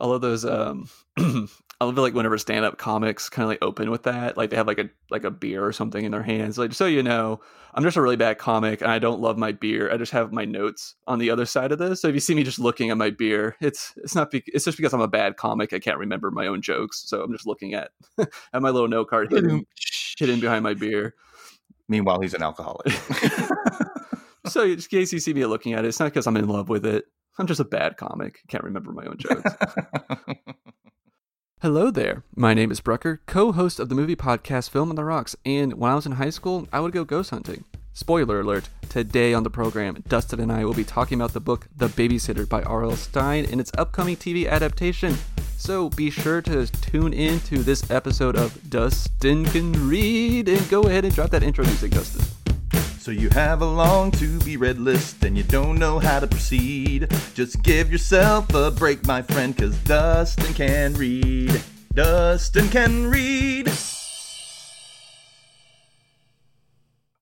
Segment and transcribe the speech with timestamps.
[0.00, 0.44] I love those.
[0.44, 0.88] Um,
[1.78, 4.50] I love it, like whenever stand up comics kind of like open with that, like
[4.50, 6.56] they have like a like a beer or something in their hands.
[6.56, 7.40] Like so you know,
[7.74, 9.92] I'm just a really bad comic and I don't love my beer.
[9.92, 12.00] I just have my notes on the other side of this.
[12.00, 14.64] So if you see me just looking at my beer, it's it's not be- it's
[14.64, 15.74] just because I'm a bad comic.
[15.74, 19.08] I can't remember my own jokes, so I'm just looking at at my little note
[19.08, 19.66] card hidden
[20.18, 21.14] hidden behind my beer.
[21.88, 22.90] Meanwhile, he's an alcoholic.
[24.46, 26.48] so just in case you see me looking at it, it's not because I'm in
[26.48, 27.04] love with it.
[27.38, 28.40] I'm just a bad comic.
[28.48, 29.50] Can't remember my own jokes.
[31.60, 32.22] Hello there.
[32.34, 35.74] My name is Brucker, co host of the movie podcast Film on the Rocks, and
[35.74, 37.64] when I was in high school, I would go ghost hunting.
[37.92, 41.66] Spoiler alert, today on the program, Dustin and I will be talking about the book
[41.76, 42.96] The Babysitter by R.L.
[42.96, 45.16] Stine and its upcoming TV adaptation.
[45.56, 50.82] So be sure to tune in to this episode of Dustin Can Read and go
[50.82, 52.45] ahead and drop that intro music, Dustin.
[53.06, 56.26] So you have a long to be read list and you don't know how to
[56.26, 57.06] proceed.
[57.34, 61.62] Just give yourself a break, my friend, cause Dustin can read.
[61.94, 63.70] Dustin can read.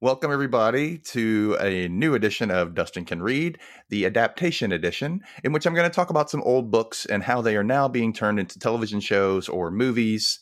[0.01, 3.59] Welcome, everybody, to a new edition of Dustin Can Read,
[3.91, 7.43] the adaptation edition, in which I'm going to talk about some old books and how
[7.43, 10.41] they are now being turned into television shows or movies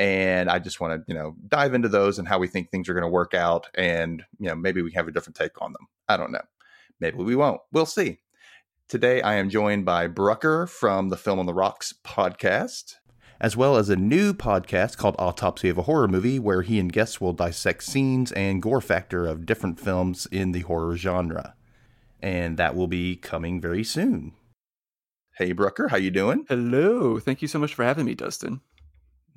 [0.00, 2.88] and I just want to you know dive into those and how we think things
[2.88, 5.72] are going to work out, and you know maybe we have a different take on
[5.72, 5.86] them.
[6.08, 6.42] I don't know.
[6.98, 7.60] Maybe we won't.
[7.70, 8.18] We'll see.
[8.88, 12.94] Today I am joined by Brucker from the Film on the Rocks podcast,
[13.40, 16.90] as well as a new podcast called Autopsy of a Horror Movie, where he and
[16.90, 21.54] guests will dissect scenes and gore factor of different films in the horror genre.
[22.22, 24.32] And that will be coming very soon.
[25.36, 26.46] Hey Brucker, how you doing?
[26.48, 27.18] Hello.
[27.20, 28.62] Thank you so much for having me, Dustin.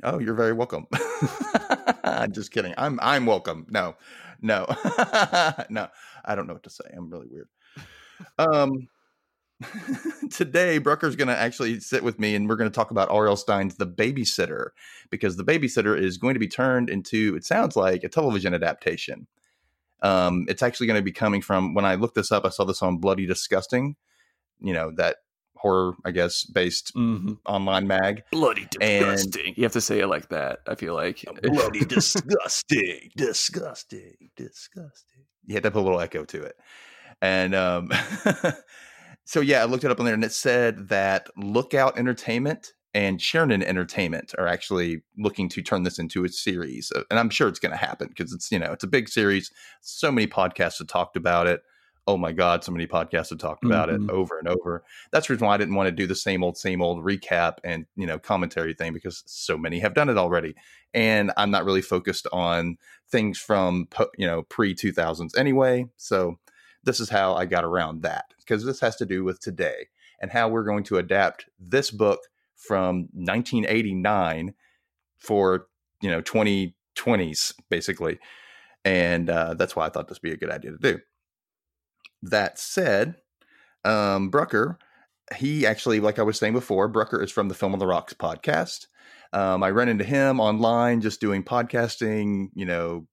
[0.01, 0.87] Oh, you're very welcome.
[2.03, 2.73] I'm just kidding.
[2.77, 3.65] I'm I'm welcome.
[3.69, 3.95] No,
[4.41, 4.65] no,
[5.69, 5.87] no.
[6.25, 6.85] I don't know what to say.
[6.95, 7.49] I'm really weird.
[8.37, 8.87] Um,
[10.31, 13.35] today Brucker's going to actually sit with me, and we're going to talk about R.L.
[13.35, 14.69] Stine's The Babysitter
[15.09, 17.35] because The Babysitter is going to be turned into.
[17.35, 19.27] It sounds like a television adaptation.
[20.01, 22.45] Um, it's actually going to be coming from when I looked this up.
[22.45, 23.95] I saw this on Bloody Disgusting.
[24.59, 25.17] You know that
[25.63, 27.33] horror, I guess, based mm-hmm.
[27.45, 28.23] online mag.
[28.31, 29.47] Bloody disgusting.
[29.47, 30.59] And you have to say it like that.
[30.67, 35.23] I feel like bloody disgusting, disgusting, disgusting.
[35.45, 36.55] You had to put a little echo to it,
[37.21, 37.89] and um,
[39.25, 43.19] so yeah, I looked it up on there, and it said that Lookout Entertainment and
[43.19, 47.59] Chernin Entertainment are actually looking to turn this into a series, and I'm sure it's
[47.59, 49.49] going to happen because it's you know it's a big series.
[49.81, 51.61] So many podcasts have talked about it
[52.07, 54.09] oh my god so many podcasts have talked about mm-hmm.
[54.09, 54.83] it over and over.
[55.11, 57.57] That's the reason why i didn't want to do the same old same old recap
[57.63, 60.55] and you know commentary thing because so many have done it already.
[60.93, 62.77] And i'm not really focused on
[63.09, 63.87] things from
[64.17, 65.87] you know pre 2000s anyway.
[65.97, 66.39] So
[66.83, 69.87] this is how i got around that because this has to do with today
[70.19, 72.19] and how we're going to adapt this book
[72.55, 74.53] from 1989
[75.17, 75.67] for
[76.01, 78.19] you know 2020s basically.
[78.85, 80.99] And uh, that's why i thought this would be a good idea to do
[82.23, 83.15] that said,
[83.85, 84.77] um, Brucker,
[85.35, 88.13] he actually, like I was saying before, Brucker is from the Film on the Rocks
[88.13, 88.87] podcast.
[89.33, 93.07] Um, I ran into him online just doing podcasting, you know,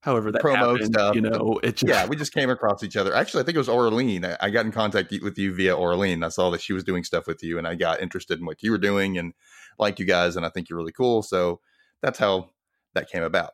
[0.00, 1.14] however that promo happened, stuff.
[1.14, 1.88] You know, it just...
[1.88, 3.14] yeah, we just came across each other.
[3.14, 4.24] Actually, I think it was Orlean.
[4.24, 6.22] I got in contact with you via Orlean.
[6.22, 8.62] I saw that she was doing stuff with you, and I got interested in what
[8.62, 9.34] you were doing and
[9.78, 11.22] liked you guys, and I think you're really cool.
[11.22, 11.60] So
[12.00, 12.50] that's how
[12.94, 13.50] that came about.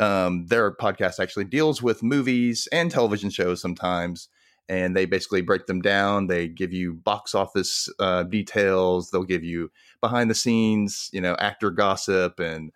[0.00, 4.28] Um, their podcast actually deals with movies and television shows sometimes,
[4.68, 6.26] and they basically break them down.
[6.26, 9.10] They give you box office uh, details.
[9.10, 12.72] They'll give you behind the scenes, you know, actor gossip and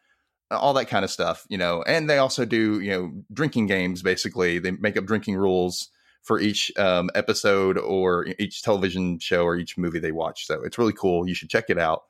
[0.50, 1.44] all that kind of stuff.
[1.48, 4.02] You know, and they also do you know drinking games.
[4.02, 5.90] Basically, they make up drinking rules
[6.22, 10.46] for each um, episode or each television show or each movie they watch.
[10.46, 11.26] So it's really cool.
[11.26, 12.04] You should check it out.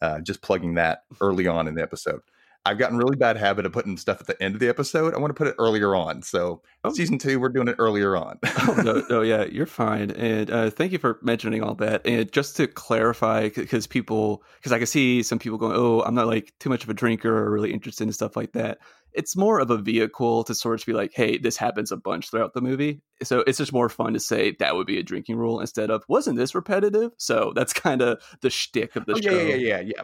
[0.00, 2.22] Uh, just plugging that early on in the episode.
[2.64, 5.14] I've gotten really bad habit of putting stuff at the end of the episode.
[5.14, 6.22] I want to put it earlier on.
[6.22, 6.92] So oh.
[6.92, 8.38] season two, we're doing it earlier on.
[8.44, 10.12] oh no, no, yeah, you're fine.
[10.12, 12.06] And uh, thank you for mentioning all that.
[12.06, 16.14] And just to clarify, because people, because I can see some people going, "Oh, I'm
[16.14, 18.78] not like too much of a drinker or really interested in stuff like that."
[19.12, 22.30] It's more of a vehicle to sort of be like, "Hey, this happens a bunch
[22.30, 25.36] throughout the movie." So it's just more fun to say that would be a drinking
[25.36, 29.20] rule instead of "Wasn't this repetitive?" So that's kind of the shtick of the oh,
[29.20, 29.32] show.
[29.32, 30.02] Yeah, yeah, yeah, yeah.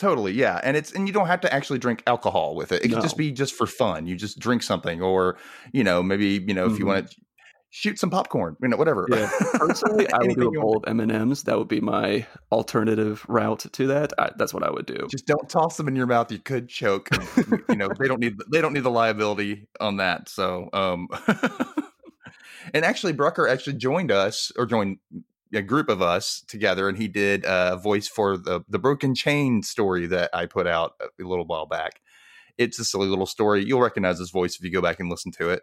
[0.00, 2.82] Totally, yeah, and it's and you don't have to actually drink alcohol with it.
[2.82, 2.94] It no.
[2.94, 4.06] can just be just for fun.
[4.06, 5.36] You just drink something, or
[5.74, 6.80] you know, maybe you know if mm-hmm.
[6.80, 7.16] you want to
[7.68, 9.06] shoot some popcorn, you know, whatever.
[9.10, 9.30] Yeah.
[9.52, 11.42] Personally, I would do a bowl of M and M's.
[11.42, 14.14] That would be my alternative route to that.
[14.18, 15.06] I, that's what I would do.
[15.10, 16.32] Just don't toss them in your mouth.
[16.32, 17.10] You could choke.
[17.68, 20.30] you know, they don't need they don't need the liability on that.
[20.30, 21.08] So, um,
[22.72, 24.96] and actually, Brucker actually joined us or joined
[25.52, 29.62] a group of us together, and he did a voice for the the Broken Chain
[29.62, 32.00] story that I put out a little while back.
[32.58, 33.64] It's a silly little story.
[33.64, 35.62] You'll recognize his voice if you go back and listen to it.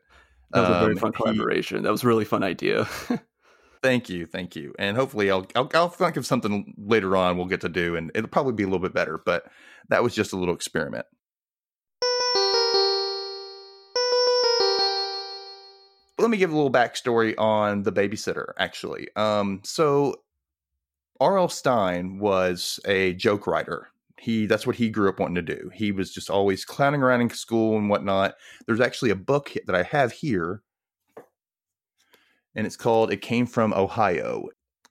[0.52, 1.84] That was a very Um, fun he- collaboration.
[1.84, 2.88] that was a really fun idea.
[3.84, 7.46] Thank you, thank you, and hopefully I'll, I'll I'll think of something later on we'll
[7.46, 9.22] get to do, and it'll probably be a little bit better.
[9.24, 9.46] But
[9.90, 11.06] that was just a little experiment.
[16.20, 18.54] Let me give a little backstory on the babysitter.
[18.58, 20.16] Actually, um, so
[21.20, 21.50] R.L.
[21.50, 23.90] Stine was a joke writer.
[24.20, 25.70] He that's what he grew up wanting to do.
[25.74, 28.36] He was just always clowning around in school and whatnot.
[28.66, 30.64] There's actually a book that I have here
[32.56, 34.48] and it's called "It Came from Ohio."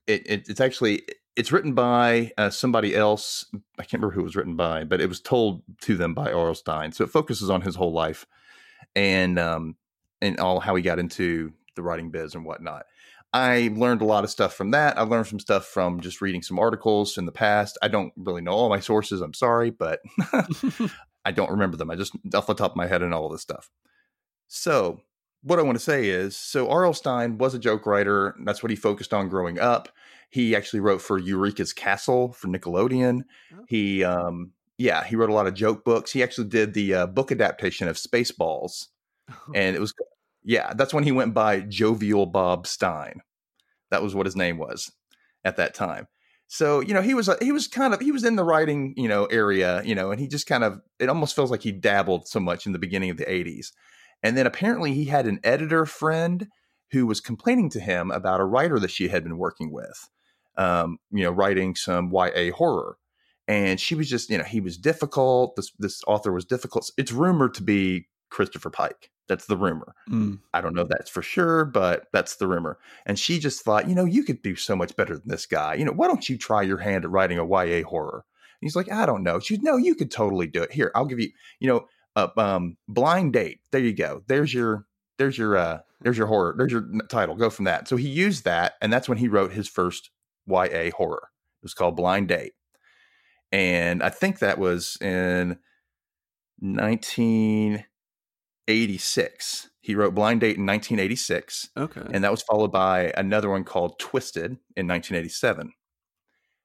[0.06, 1.02] It, it it's actually
[1.34, 3.44] it's written by uh, somebody else.
[3.78, 6.32] I can't remember who it was written by, but it was told to them by
[6.32, 6.54] R.L.
[6.54, 6.92] Stine.
[6.92, 8.26] So it focuses on his whole life
[8.94, 9.76] and um
[10.20, 12.86] and all how he got into the writing biz and whatnot.
[13.32, 14.98] I learned a lot of stuff from that.
[14.98, 17.76] I learned some stuff from just reading some articles in the past.
[17.82, 19.20] I don't really know all my sources.
[19.20, 20.00] I'm sorry, but
[21.24, 21.90] I don't remember them.
[21.90, 23.68] I just off the top of my head and all of this stuff.
[24.48, 25.00] So
[25.42, 26.94] what I want to say is, so R.L.
[26.94, 28.34] Stine was a joke writer.
[28.44, 29.88] That's what he focused on growing up.
[30.30, 33.22] He actually wrote for Eureka's Castle for Nickelodeon.
[33.54, 33.64] Oh.
[33.68, 36.10] He, um, yeah, he wrote a lot of joke books.
[36.10, 38.86] He actually did the uh, book adaptation of Spaceballs,
[39.54, 39.94] and it was,
[40.44, 43.20] yeah, that's when he went by Jovial Bob Stine.
[43.90, 44.90] That was what his name was
[45.44, 46.08] at that time.
[46.48, 49.08] So you know he was he was kind of he was in the writing you
[49.08, 52.28] know area you know and he just kind of it almost feels like he dabbled
[52.28, 53.72] so much in the beginning of the 80s
[54.22, 56.46] and then apparently he had an editor friend
[56.92, 60.08] who was complaining to him about a writer that she had been working with
[60.56, 62.96] um, you know writing some YA horror
[63.48, 67.12] and she was just you know he was difficult this this author was difficult it's
[67.12, 70.38] rumored to be Christopher Pike that's the rumor Mm.
[70.54, 72.78] I don't know if that's for sure, but that's the rumor.
[73.06, 75.74] And she just thought, you know, you could do so much better than this guy.
[75.74, 78.24] You know, why don't you try your hand at writing a YA horror?
[78.24, 79.40] And he's like, I don't know.
[79.40, 80.72] She's no, you could totally do it.
[80.72, 83.60] Here, I'll give you, you know, a um, blind date.
[83.72, 84.22] There you go.
[84.28, 84.86] There's your,
[85.18, 86.54] there's your, uh, there's your horror.
[86.56, 87.34] There's your title.
[87.34, 87.88] Go from that.
[87.88, 90.10] So he used that, and that's when he wrote his first
[90.46, 91.30] YA horror.
[91.60, 92.52] It was called Blind Date,
[93.50, 95.58] and I think that was in
[98.68, 99.70] 1986.
[99.80, 102.02] He wrote Blind Date in 1986, Okay.
[102.12, 105.72] and that was followed by another one called Twisted in 1987.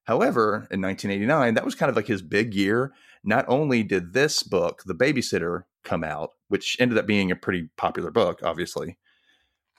[0.05, 2.93] However, in 1989, that was kind of like his big year.
[3.23, 7.69] Not only did this book, The Babysitter, come out, which ended up being a pretty
[7.77, 8.97] popular book, obviously,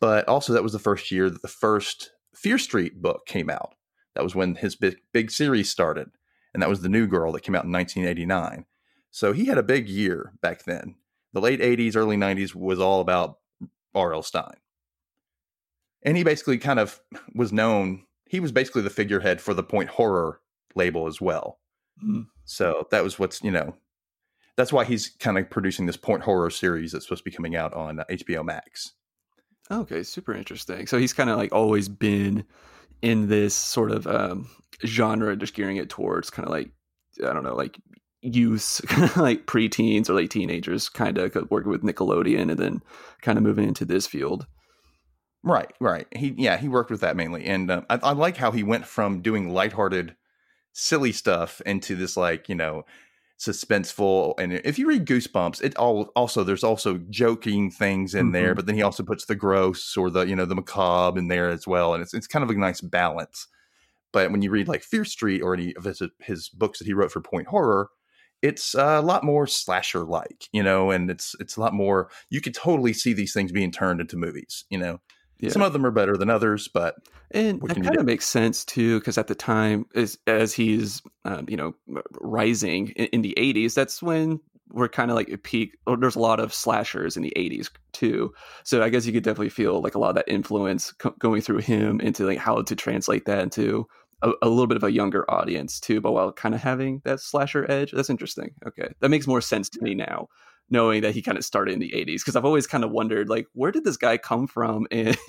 [0.01, 3.75] but also that was the first year that the first Fear Street book came out.
[4.15, 6.11] That was when his big, big series started,
[6.55, 8.67] and that was The New Girl that came out in 1989.
[9.11, 10.95] So he had a big year back then.
[11.33, 13.39] The late 80s, early 90s was all about
[13.95, 14.23] R.L.
[14.23, 14.57] Stine.
[16.03, 17.01] And he basically kind of
[17.35, 20.41] was known, he was basically the figurehead for the point horror
[20.75, 21.59] label as well.
[22.05, 22.27] Mm.
[22.45, 23.75] So that was what's, you know,
[24.57, 27.57] that's why he's kind of producing this point horror series that's supposed to be coming
[27.57, 28.93] out on HBO Max.
[29.71, 30.87] Okay, super interesting.
[30.87, 32.45] So he's kind of like always been
[33.01, 34.49] in this sort of um,
[34.85, 36.71] genre, just gearing it towards kind of like
[37.27, 37.79] I don't know, like
[38.23, 38.81] youth,
[39.17, 42.83] like preteens or late teenagers, kind of working with Nickelodeon, and then
[43.21, 44.47] kind of moving into this field.
[45.45, 46.07] Right, right.
[46.15, 48.87] He, yeah, he worked with that mainly, and uh, I, I like how he went
[48.87, 50.15] from doing lighthearted,
[50.73, 52.85] silly stuff into this like you know
[53.41, 54.35] suspenseful.
[54.39, 58.57] And if you read Goosebumps, it all also there's also joking things in there, Mhm.
[58.57, 61.49] but then he also puts the gross or the you know the macabre in there
[61.51, 63.49] as well, and it's it's kind of a nice balance.
[64.13, 66.93] But when you read like Fear Street or any of his, his books that he
[66.93, 67.89] wrote for Point Horror,
[68.43, 72.11] it's a lot more slasher like, you know, and it's it's a lot more.
[72.29, 75.01] You could totally see these things being turned into movies, you know.
[75.39, 75.51] Yeah.
[75.51, 76.97] Some of them are better than others, but
[77.33, 81.47] And that kind of makes sense too, because at the time, as as he's um,
[81.49, 81.75] you know
[82.21, 85.77] rising in, in the '80s, that's when we're kind of like a peak.
[85.87, 88.33] Or there's a lot of slashers in the '80s too,
[88.65, 91.43] so I guess you could definitely feel like a lot of that influence co- going
[91.43, 93.89] through him into like how to translate that into
[94.23, 97.21] a, a little bit of a younger audience too, but while kind of having that
[97.21, 97.93] slasher edge.
[97.93, 98.55] That's interesting.
[98.67, 100.29] Okay, that makes more sense to me now.
[100.71, 103.29] Knowing that he kind of started in the '80s, because I've always kind of wondered,
[103.29, 105.19] like, where did this guy come from, and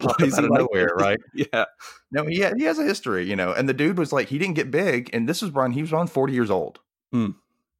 [0.00, 1.20] out of like nowhere, right?
[1.34, 1.66] Yeah,
[2.10, 3.52] No, he ha- he has a history, you know.
[3.52, 5.92] And the dude was like, he didn't get big, and this was when he was
[5.92, 6.80] around forty years old
[7.12, 7.30] Hmm.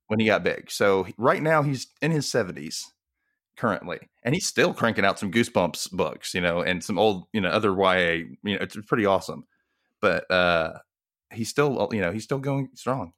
[0.09, 0.71] when he got big.
[0.71, 2.93] So right now he's in his seventies
[3.57, 7.41] currently, and he's still cranking out some Goosebumps books, you know, and some old, you
[7.41, 8.27] know, other YA.
[8.45, 9.45] You know, it's pretty awesome.
[10.03, 10.81] But uh
[11.33, 13.15] he's still, you know, he's still going strong.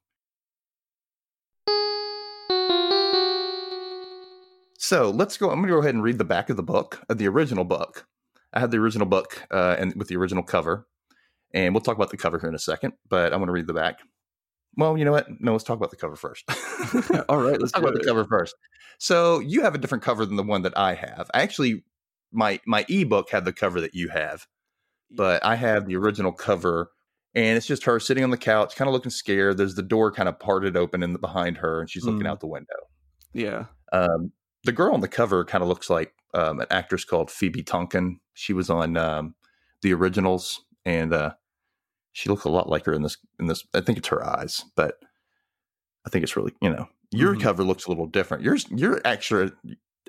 [4.77, 5.49] So let's go.
[5.49, 7.63] I'm going to go ahead and read the back of the book, of the original
[7.63, 8.05] book.
[8.53, 10.87] I had the original book uh, and with the original cover,
[11.53, 13.67] And we'll talk about the cover here in a second, but I'm going to read
[13.67, 13.99] the back.
[14.77, 15.27] Well, you know what?
[15.39, 16.43] No, let's talk about the cover first.
[17.29, 18.55] All right, let's talk about the cover first.
[18.99, 21.31] So you have a different cover than the one that I have.
[21.33, 21.83] Actually,
[22.31, 24.45] my my ebook had the cover that you have,
[25.11, 26.91] but I have the original cover,
[27.33, 29.57] and it's just her sitting on the couch, kind of looking scared.
[29.57, 32.29] There's the door kind of parted open in the, behind her, and she's looking Mm.
[32.29, 32.75] out the window.
[33.33, 33.65] Yeah.
[33.93, 34.31] Um,
[34.63, 38.19] the girl on the cover kind of looks like um, an actress called Phoebe Tonkin.
[38.33, 39.35] She was on um,
[39.81, 41.33] the originals, and uh,
[42.13, 43.17] she looks a lot like her in this.
[43.39, 44.95] In this, I think it's her eyes, but
[46.05, 47.41] I think it's really you know your Mhm.
[47.41, 48.43] cover looks a little different.
[48.43, 49.51] Yours, your extra.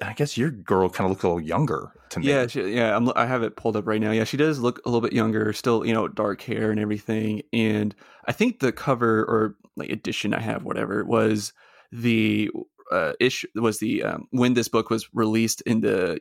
[0.03, 2.27] I guess your girl kind of looks a little younger to me.
[2.27, 2.95] Yeah, she, yeah.
[2.95, 4.11] I'm, I have it pulled up right now.
[4.11, 5.53] Yeah, she does look a little bit younger.
[5.53, 7.43] Still, you know, dark hair and everything.
[7.53, 7.95] And
[8.27, 11.53] I think the cover or like edition I have, whatever, was
[11.93, 12.51] the
[12.93, 16.21] uh, issue was the um, when this book was released in the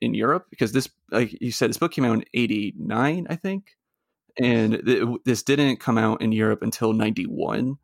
[0.00, 3.76] in Europe because this, like you said, this book came out in '89, I think,
[4.38, 7.78] and th- this didn't come out in Europe until '91.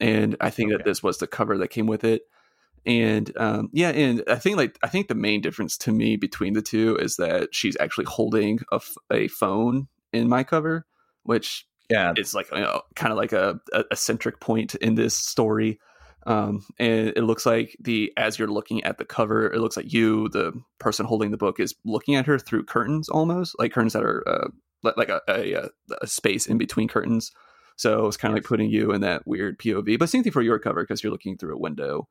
[0.00, 2.22] And I think that this was the cover that came with it
[2.86, 6.54] and um, yeah and i think like i think the main difference to me between
[6.54, 10.86] the two is that she's actually holding a, f- a phone in my cover
[11.24, 12.12] which yeah.
[12.16, 15.78] it's like you know, kind of like a, a, a centric point in this story.
[16.26, 19.90] Um, and it looks like the as you're looking at the cover it looks like
[19.90, 23.94] you the person holding the book is looking at her through curtains almost like curtains
[23.94, 24.48] that are uh,
[24.82, 25.70] like a, a,
[26.02, 27.32] a space in between curtains.
[27.76, 30.42] So it's kind of like putting you in that weird pov but same thing for
[30.42, 32.06] your cover because you're looking through a window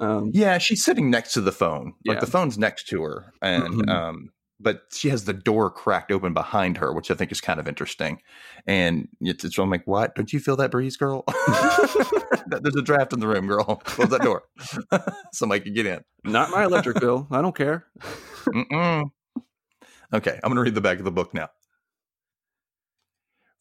[0.00, 1.94] um, Yeah, she's sitting next to the phone.
[2.06, 2.20] Like Yeah.
[2.20, 3.88] the phone's next to her, and Mhm.
[3.88, 4.30] um,
[4.62, 7.66] but she has the door cracked open behind her, which I think is kind of
[7.66, 8.20] interesting.
[8.66, 10.14] And it's, it's I'm like, what?
[10.14, 11.24] Don't you feel that breeze, girl?
[12.46, 13.76] There's a draft in the room, girl.
[13.84, 14.42] Close that door.
[15.32, 16.00] Somebody can get in.
[16.24, 17.26] Not my electric bill.
[17.30, 17.86] I don't care.
[18.48, 19.10] Mm-mm.
[20.12, 21.48] Okay, I'm going to read the back of the book now.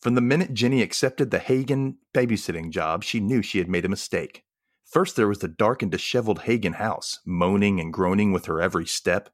[0.01, 3.89] From the minute Jenny accepted the Hagen babysitting job, she knew she had made a
[3.89, 4.43] mistake.
[4.89, 8.88] First, there was the dark and disheveled Hagen house, moaning and groaning with her every
[8.88, 9.29] step.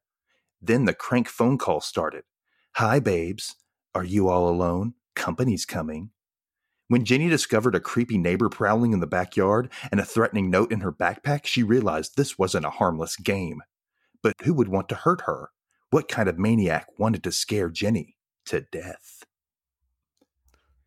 [0.61, 2.23] Then the crank phone call started.
[2.73, 3.55] Hi, babes.
[3.93, 4.95] Are you all alone?
[5.15, 6.09] Company's coming.
[6.89, 10.81] When Jenny discovered a creepy neighbor prowling in the backyard and a threatening note in
[10.81, 13.61] her backpack, she realized this wasn't a harmless game.
[14.21, 15.51] But who would want to hurt her?
[15.89, 19.14] What kind of maniac wanted to scare Jenny to death?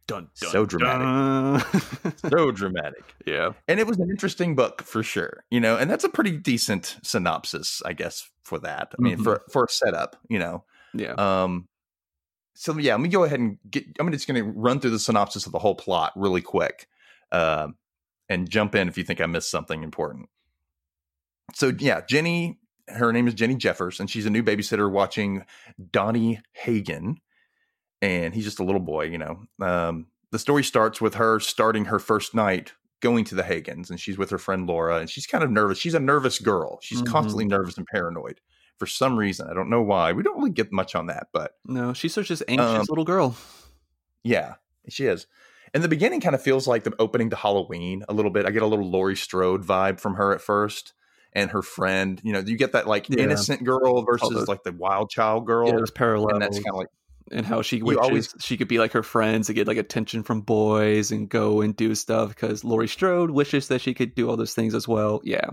[0.09, 1.83] Dun, So dramatic.
[2.31, 3.05] So dramatic.
[3.27, 3.53] yeah.
[3.69, 6.97] And it was an interesting book for sure, you know, and that's a pretty decent
[7.03, 8.95] synopsis, I guess, for that.
[8.99, 10.65] I mean, for for a setup, you know.
[10.95, 11.13] Yeah.
[11.13, 11.69] Um
[12.55, 15.45] so yeah, let me go ahead and get I'm just gonna run through the synopsis
[15.45, 16.89] of the whole plot really quick.
[17.31, 17.77] Um
[18.31, 20.31] and jump in if you think I missed something important.
[21.55, 25.45] So yeah, Jenny, her name is Jenny Jeffers, and she's a new babysitter watching
[25.93, 27.19] Donnie Hagen,
[28.03, 29.45] and he's just a little boy, you know.
[29.61, 33.99] Um, the story starts with her starting her first night going to the Hagens, and
[34.01, 35.79] she's with her friend Laura, and she's kind of nervous.
[35.79, 36.79] She's a nervous girl.
[36.83, 37.07] She's Mhm.
[37.07, 38.41] constantly nervous and paranoid
[38.77, 39.49] for some reason.
[39.49, 40.13] I don't know why.
[40.13, 43.05] We don't really get much on that, but No, she's such this anxious Um, little
[43.05, 43.37] girl.
[44.25, 44.55] yeah,
[44.89, 45.27] she is.
[45.75, 48.47] And the beginning kind of feels like the opening to Halloween a little bit.
[48.47, 50.95] I get a little Laurie Strode vibe from her at first,
[51.35, 52.21] and her friend.
[52.25, 53.23] You know, you get that like Yeah.
[53.25, 56.33] innocent girl versus those- like the wild child girl, Yeah, there's parallels.
[56.33, 56.89] and that's kind of like
[57.33, 60.23] and how she wishes always- she could be like her friends and get like attention
[60.23, 64.29] from boys and go and do stuff because Laurie Strode wishes that she could do
[64.29, 65.21] all those things as well.
[65.25, 65.51] Yeah.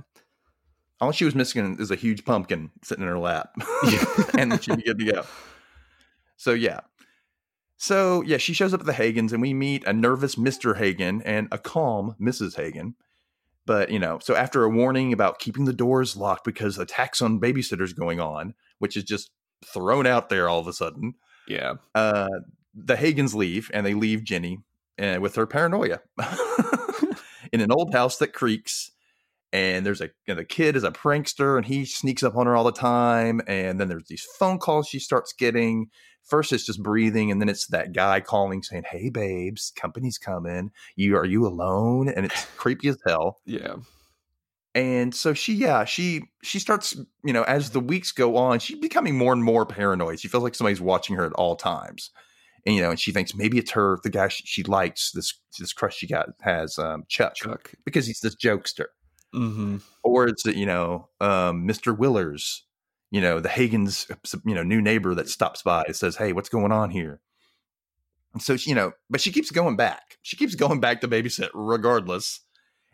[1.02, 3.54] all she was missing is a huge pumpkin sitting in her lap,
[4.38, 5.24] and then she'd be good to go.
[6.38, 6.82] So yeah.
[7.78, 10.78] So yeah, she shows up at the Hagens, and we meet a nervous Mr.
[10.78, 12.56] Hagen and a calm Mrs.
[12.56, 12.96] Hagen.
[13.66, 17.40] But you know, so after a warning about keeping the doors locked because attacks on
[17.42, 19.32] babysitters going on, which is just
[19.66, 21.16] thrown out there all of a sudden,
[21.48, 21.74] Yeah.
[21.94, 22.28] uh,
[22.74, 24.60] the Hagens leave, and they leave Jenny
[25.00, 26.02] uh, with her paranoia
[27.54, 28.92] in an old house that creaks.
[29.54, 32.56] And there's a know, the kid is a prankster, and he sneaks up on her
[32.56, 33.40] all the time.
[33.48, 35.90] And then there's these phone calls she starts getting.
[36.24, 40.72] First, it's just breathing, and then it's that guy calling saying, "Hey, babes, company's coming.
[40.96, 43.76] You are you alone?" And it's creepy as hell Yeah.
[44.76, 48.78] And so she yeah she she starts you know as the weeks go on she's
[48.78, 50.20] becoming more and more paranoid.
[50.20, 52.12] She feels like somebody's watching her at all times.
[52.66, 55.34] And you know and she thinks maybe it's her the guy she, she likes this
[55.58, 57.72] this crush she got has um chuck, Chuck.
[57.86, 58.88] because he's this jokester.
[59.34, 59.78] Mm-hmm.
[60.04, 62.64] or it's you know um mr willers
[63.12, 64.08] you know the hagen's
[64.46, 67.22] you know new neighbor that stops by and says hey what's going on here?
[68.34, 70.18] And so she, you know but she keeps going back.
[70.22, 72.42] She keeps going back to babysit regardless.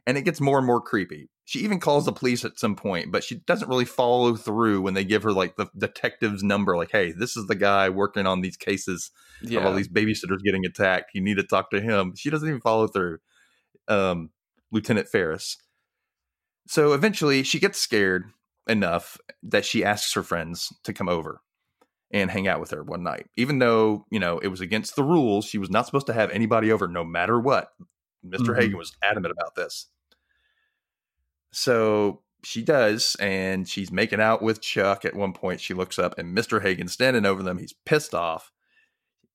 [0.07, 3.11] And it gets more and more creepy she even calls the police at some point,
[3.11, 6.77] but she doesn't really follow through when they give her like the detective's number.
[6.77, 9.59] Like, hey, this is the guy working on these cases Yeah.
[9.59, 11.11] of all these babysitters getting attacked.
[11.13, 12.13] You need to talk to him.
[12.15, 13.17] She doesn't even follow through.
[13.87, 14.29] Um,
[14.71, 15.57] Lieutenant Ferris.
[16.67, 18.25] So eventually, she gets scared
[18.67, 21.41] enough that she asks her friends to come over
[22.11, 23.27] and hang out with her one night.
[23.35, 26.29] Even though, you know, it was against the rules, she was not supposed to have
[26.29, 27.69] anybody over no matter what.
[28.23, 28.61] mister Mhm.
[28.61, 29.87] Hagen was adamant about this.
[31.51, 35.05] So she does, and she's making out with Chuck.
[35.05, 36.61] At one point, she looks up, and Mr.
[36.61, 37.57] Hagen's standing over them.
[37.57, 38.51] He's pissed off.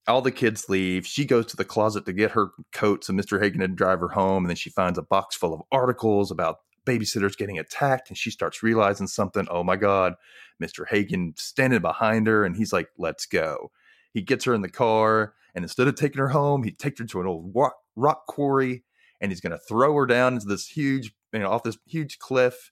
[0.08, 1.06] All the kids leave.
[1.06, 3.42] She goes to the closet to get her coat so Mr.
[3.42, 4.44] Hagen can drive her home.
[4.44, 8.08] And then she finds a box full of articles about babysitters getting attacked.
[8.08, 9.49] And she starts realizing something.
[9.50, 10.14] Oh my God,
[10.62, 10.87] Mr.
[10.88, 12.44] Hagen standing behind her.
[12.44, 13.73] And he's like, let's go.
[14.12, 15.35] He gets her in the car.
[15.56, 18.85] And instead of taking her home, he takes her to an old rock, rock quarry
[19.20, 22.18] and he's going to throw her down into this huge, you know, off this huge
[22.18, 22.71] cliff.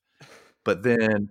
[0.64, 1.30] But then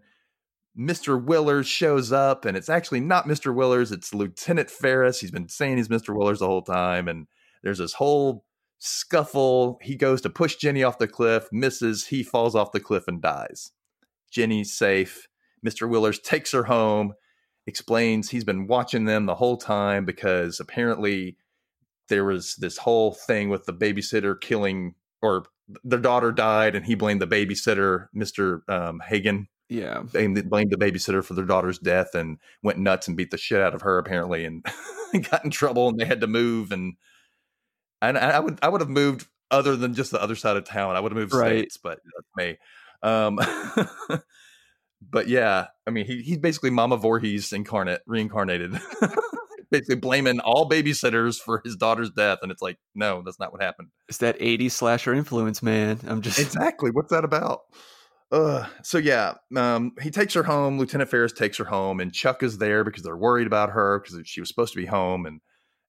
[0.77, 1.23] Mr.
[1.23, 3.53] Willers shows up, and it's actually not Mr.
[3.53, 5.19] Willers, it's Lieutenant Ferris.
[5.19, 6.15] He's been saying he's Mr.
[6.15, 7.27] Willers the whole time, and
[7.63, 8.45] there's this whole
[8.79, 9.79] scuffle.
[9.81, 13.21] He goes to push Jenny off the cliff, misses, he falls off the cliff and
[13.21, 13.71] dies.
[14.31, 15.27] Jenny's safe.
[15.65, 15.87] Mr.
[15.87, 17.13] Willers takes her home,
[17.67, 21.37] explains he's been watching them the whole time because apparently
[22.09, 25.45] there was this whole thing with the babysitter killing or
[25.83, 28.61] their daughter died and he blamed the babysitter, Mr.
[28.69, 30.01] Um, Hagen, yeah.
[30.01, 33.61] blamed, blamed the babysitter for their daughter's death and went nuts and beat the shit
[33.61, 34.65] out of her apparently and
[35.31, 36.93] got in trouble and they had to move and
[38.01, 40.95] and I would I would have moved other than just the other side of town.
[40.95, 41.59] I would have moved Right.
[41.59, 42.57] states, but that's me.
[43.01, 43.39] Um,
[45.01, 48.79] but yeah, I mean he he's basically Mama Voorhees incarnate, reincarnated.
[49.73, 53.61] basically blaming all babysitters for his daughter's death and it's like no that's not what
[53.61, 53.89] happened.
[54.07, 55.99] It's that 80s slasher influence, man.
[56.07, 56.91] I'm just exactly.
[56.91, 57.61] What's that about?
[58.31, 60.77] Uh, so yeah um, he takes her home.
[60.77, 64.27] Lieutenant ferris takes her home and chuck is there because they're worried about her because
[64.27, 65.41] she was supposed to be home and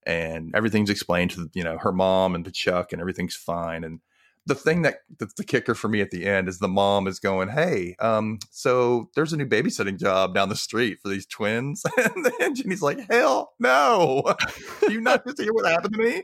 [0.07, 4.01] and everything's explained to you know her mom and to chuck and everything's fine and
[4.47, 7.19] the thing that that's the kicker for me at the end is the mom is
[7.19, 11.83] going hey um so there's a new babysitting job down the street for these twins.
[11.97, 14.35] And then jenny's like hell no.
[14.89, 16.23] You not just to hear what happened to me?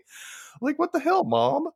[0.60, 1.68] Like what the hell mom?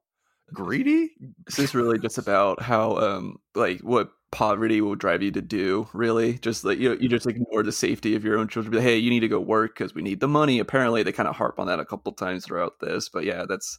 [0.52, 1.12] Greedy?
[1.46, 5.88] This is really just about how um like what poverty will drive you to do
[5.94, 6.34] really.
[6.38, 8.74] Just like you you just ignore the safety of your own children.
[8.74, 10.58] Like, hey you need to go work because we need the money.
[10.58, 13.78] Apparently they kind of harp on that a couple times throughout this but yeah that's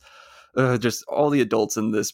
[0.57, 2.13] uh, just all the adults in this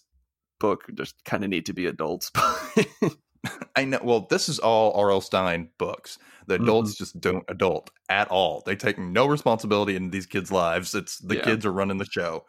[0.61, 2.31] book just kind of need to be adults
[3.75, 3.99] I know.
[4.03, 5.21] Well, this is all R.L.
[5.21, 6.19] Stine books.
[6.45, 8.61] The adults just don't adult at all.
[8.65, 10.93] They take no responsibility in these kids' lives.
[10.93, 11.43] It's the Yeah.
[11.45, 12.45] kids are running the show.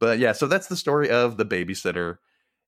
[0.00, 2.16] But yeah, so that's the story of the babysitter.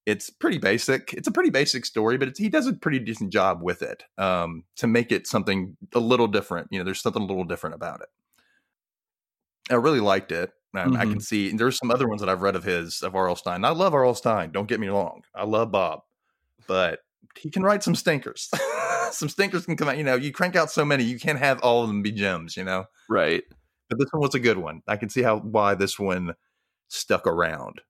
[0.06, 1.12] It's pretty basic.
[1.14, 4.04] It's a pretty basic story, but it's, he does a pretty decent job with it
[4.18, 6.68] um, to make it something a little different.
[6.70, 8.08] You know, there's something a little different about it.
[9.70, 10.52] I really liked it.
[10.74, 13.14] Um, I can see and there's some other ones that I've read of his of
[13.14, 13.36] R.L.
[13.36, 13.64] Stine.
[13.64, 14.14] I love R.L.
[14.14, 14.52] Stine.
[14.52, 15.22] Don't get me wrong.
[15.34, 16.02] I love Bob,
[16.66, 17.00] but
[17.38, 18.50] he can write some stinkers.
[19.10, 19.98] some stinkers can come out.
[19.98, 22.56] You know, you crank out so many, you can't have all of them be gems.
[22.56, 23.42] You know, right
[23.92, 24.82] but this one was a good one.
[24.88, 26.34] I can see how why this one
[26.88, 27.82] stuck around.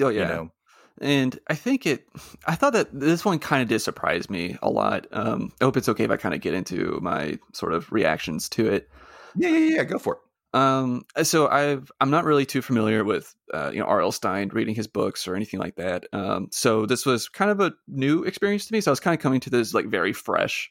[0.00, 0.52] oh yeah You know,
[1.00, 2.06] and I think it.
[2.46, 5.06] I thought that this one kind of did surprise me a lot.
[5.10, 8.48] Um, I hope it's okay if I kind of get into my sort of reactions
[8.50, 8.88] to it.
[9.34, 9.84] yeah, yeah, yeah.
[9.84, 10.20] Go for it.
[10.52, 14.12] Um, so I've I'm not really too familiar with uh, you know R.L.
[14.12, 16.06] Stine reading his books or anything like that.
[16.12, 18.80] Um, so this was kind of a new experience to me.
[18.80, 20.70] So I was kind of coming to this like very fresh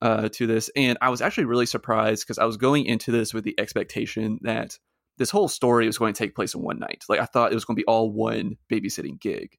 [0.00, 3.34] uh, to this, and I was actually really surprised because I was going into this
[3.34, 4.78] with the expectation that
[5.18, 7.04] this whole story was going to take place in one night.
[7.08, 9.58] Like I thought it was going to be all one babysitting gig,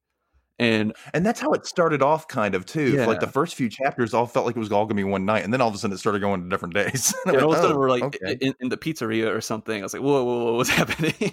[0.58, 2.94] and And that's how it started off, kind of too.
[2.94, 3.06] Yeah.
[3.06, 5.44] Like the first few chapters, all felt like it was all gonna be one night,
[5.44, 7.14] and then all of a sudden it started going to different days.
[7.26, 8.36] And all of a sudden oh, we're like okay.
[8.40, 9.80] in, in the pizzeria or something.
[9.80, 11.14] I was like, whoa, whoa, whoa what's happening?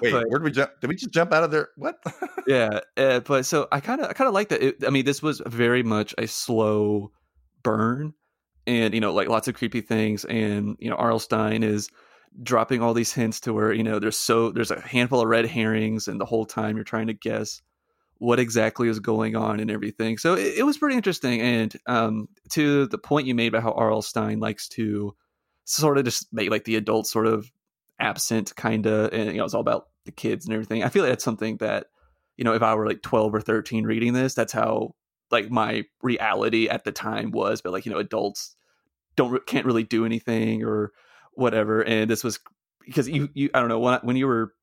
[0.00, 0.72] wait, but- where did we jump?
[0.80, 1.68] Did we just jump out of there?
[1.76, 1.96] What?
[2.46, 5.04] yeah uh, but so i kind of i kind of like that it, i mean
[5.04, 7.12] this was very much a slow
[7.62, 8.14] burn
[8.66, 11.18] and you know like lots of creepy things and you know R.L.
[11.18, 11.90] Stine is
[12.42, 15.46] dropping all these hints to where you know there's so there's a handful of red
[15.46, 17.60] herrings and the whole time you're trying to guess
[18.20, 20.18] what exactly is going on and everything.
[20.18, 23.72] So it, it was pretty interesting and um to the point you made about how
[23.72, 24.02] R.L.
[24.02, 25.16] Stine likes to
[25.64, 27.50] sort of just make like the adult sort of
[27.98, 30.84] absent kind of and you know it's all about the kids and everything.
[30.84, 31.86] I feel like that's something that
[32.40, 34.94] you know if i were like 12 or 13 reading this that's how
[35.30, 38.56] like my reality at the time was but like you know adults
[39.14, 40.90] don't can't really do anything or
[41.34, 42.40] whatever and this was
[42.84, 44.54] because you you i don't know when, when you were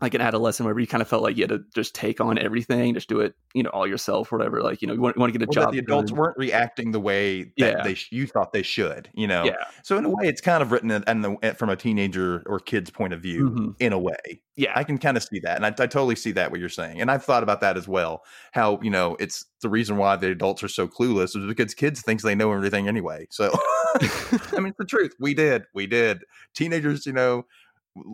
[0.00, 2.36] like an adolescent where you kind of felt like you had to just take on
[2.36, 4.60] everything, just do it, you know, all yourself or whatever.
[4.60, 5.72] Like, you know, you want, you want to get a Well, job.
[5.72, 6.18] the adults done.
[6.18, 7.82] weren't reacting the way that Yeah.
[7.84, 9.44] they you thought they should, you know.
[9.44, 9.54] Yeah.
[9.84, 12.90] So in a way, it's kind of written in, the, from a teenager or kid's
[12.90, 13.50] point of view.
[13.50, 13.74] Mhm.
[13.78, 14.72] In a way, Yeah.
[14.74, 17.00] I can kind of see that, and I, I totally see that what you're saying,
[17.00, 18.24] and I've thought about that as well.
[18.50, 22.02] How you know it's the reason why the adults are so clueless is because kids
[22.02, 23.28] thinks they know everything anyway.
[23.30, 23.52] So
[24.00, 25.14] I mean, it's the truth.
[25.20, 26.24] We did, we did.
[26.54, 27.46] Teenagers, you know,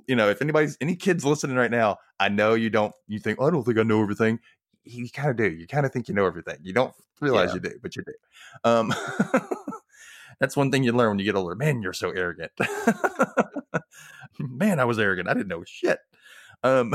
[0.07, 2.93] you know, if anybody's any kids listening right now, I know you don't.
[3.07, 4.39] You think I don't think I know everything.
[4.85, 5.51] You kind of do.
[5.51, 6.57] You kind of think you know everything.
[6.63, 7.55] You don't realize Yeah.
[7.55, 8.13] you do, but you do.
[8.65, 8.95] Um,
[10.41, 11.55] that's one thing you learn when you get older.
[11.55, 12.53] Man, you're so arrogant.
[14.39, 15.29] Man, I was arrogant.
[15.29, 15.99] I didn't know shit.
[16.63, 16.95] Um,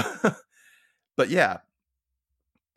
[1.18, 1.58] but yeah,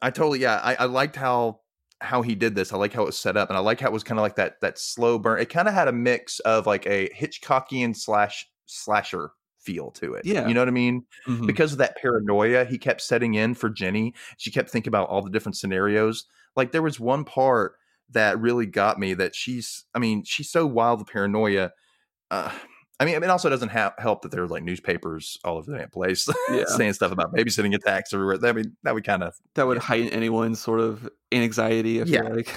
[0.02, 0.60] I totally yeah.
[0.62, 1.60] I, I liked how
[2.00, 2.72] how he did this.
[2.72, 4.22] I like how it was set up, and I like how it was kind of
[4.22, 5.40] like that that slow burn.
[5.40, 9.30] It kind of had a mix of like a Hitchcockian slash slasher
[9.66, 10.24] feel to it.
[10.24, 10.46] Yeah.
[10.48, 11.46] you know what I mean Mhm.
[11.46, 14.14] because of that paranoia he kept setting in for Jenny.
[14.38, 16.24] She kept thinking about all the different scenarios.
[16.54, 17.74] Like there was one part
[18.10, 21.72] that really got me that she's I mean, she's so wild with paranoia.
[22.30, 22.52] Uh
[22.98, 25.90] I mean, it also doesn't ha- help that there's like newspapers all over the damn
[25.90, 26.64] place Yeah.
[26.66, 28.38] saying stuff about babysitting attacks everywhere.
[28.38, 29.82] That would that would kind of that would yeah.
[29.82, 32.00] heighten anyone's sort of anxiety.
[32.00, 32.22] I feel Yeah.
[32.30, 32.54] like.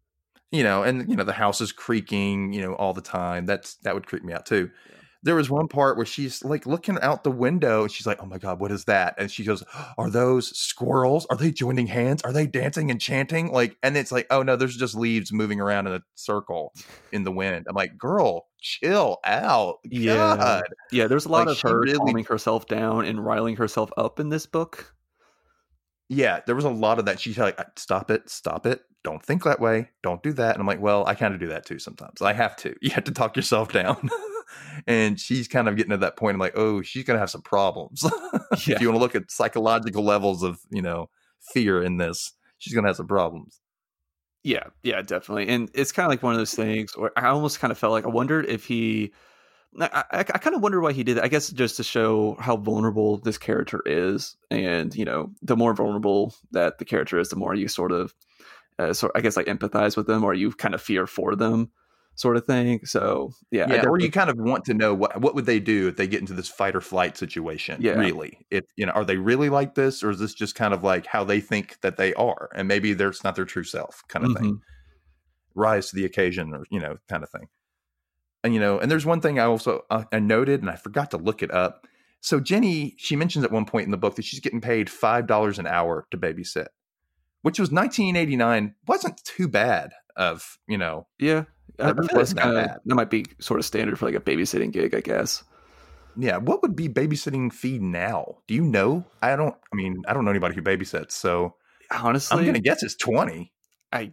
[0.52, 3.46] you know, and you know the house is creaking, you know, all the time.
[3.46, 4.70] That's that would creep me out too.
[4.90, 4.96] Yeah.
[5.22, 8.26] There was one part where she's like looking out the window and she's like, "Oh
[8.26, 9.62] my god, what is that?" And she goes,
[9.98, 11.26] "Are those squirrels?
[11.28, 12.22] Are they joining hands?
[12.22, 15.60] Are they dancing and chanting?" Like, and it's like, "Oh no, there's just leaves moving
[15.60, 16.72] around in a circle
[17.12, 20.36] in the wind." I'm like, "Girl, chill out." Yeah.
[20.38, 20.64] God.
[20.90, 24.20] Yeah, there's a lot Like, of her really- calming herself down and riling herself up
[24.20, 24.94] in this book.
[26.08, 27.20] Yeah, there was a lot of that.
[27.20, 28.80] She's like, uh, "Stop it, stop it.
[29.04, 29.90] Don't think that way.
[30.02, 32.22] Don't do that." And I'm like, "Well, I kind of do that too sometimes.
[32.22, 32.74] I have to.
[32.80, 34.08] You have to talk yourself down."
[34.86, 36.34] and she's kind of getting to that point.
[36.34, 38.04] I'm like, "Oh, she's gonna have some problems."
[38.66, 38.74] Yeah.
[38.74, 41.08] if you want to look at psychological levels of you know
[41.52, 43.60] fear in this, she's gonna have some problems.
[44.42, 45.48] Yeah, yeah, definitely.
[45.48, 47.92] And it's kind of like one of those things where I almost kind of felt
[47.92, 49.12] like I wondered if he.
[49.78, 51.22] I, I, I kind of wonder why he did it.
[51.22, 55.74] I guess just to show how vulnerable this character is, and you know, the more
[55.74, 58.12] vulnerable that the character is, the more you sort of,
[58.80, 61.70] uh, sort I guess like empathize with them, or you kind of fear for them,
[62.20, 62.80] sort of thing.
[62.84, 65.88] So yeah, Yeah, or you kind of want to know what what would they do
[65.88, 67.80] if they get into this fight or flight situation.
[67.80, 67.92] Yeah.
[67.92, 70.84] Really, if you know, are they really like this, or is this just kind of
[70.84, 74.26] like how they think that they are, and maybe there's not their true self, kind
[74.26, 74.54] of thing.
[74.54, 74.60] Mhm.
[75.54, 77.48] rise to the occasion or you know kind of thing
[78.44, 81.10] and you know and there's one thing i also uh, i noted and i forgot
[81.10, 81.88] to look it up
[82.20, 85.26] so jenny she mentions at one point in the book that she's getting paid five
[85.26, 86.68] dollars an hour to babysit
[87.42, 91.44] which was 1989 wasn't too bad of you know yeah.
[91.80, 92.80] I That that's wasn't kinda- bad.
[92.84, 95.42] that might be sort of standard for like a babysitting gig, I guess.
[96.16, 100.12] yeah what would be babysitting fee now do you know i don't i mean i
[100.12, 101.54] don't know anybody who babysits so
[101.92, 103.52] Honestly, i'm gonna guess it's 20
[103.92, 104.04] I,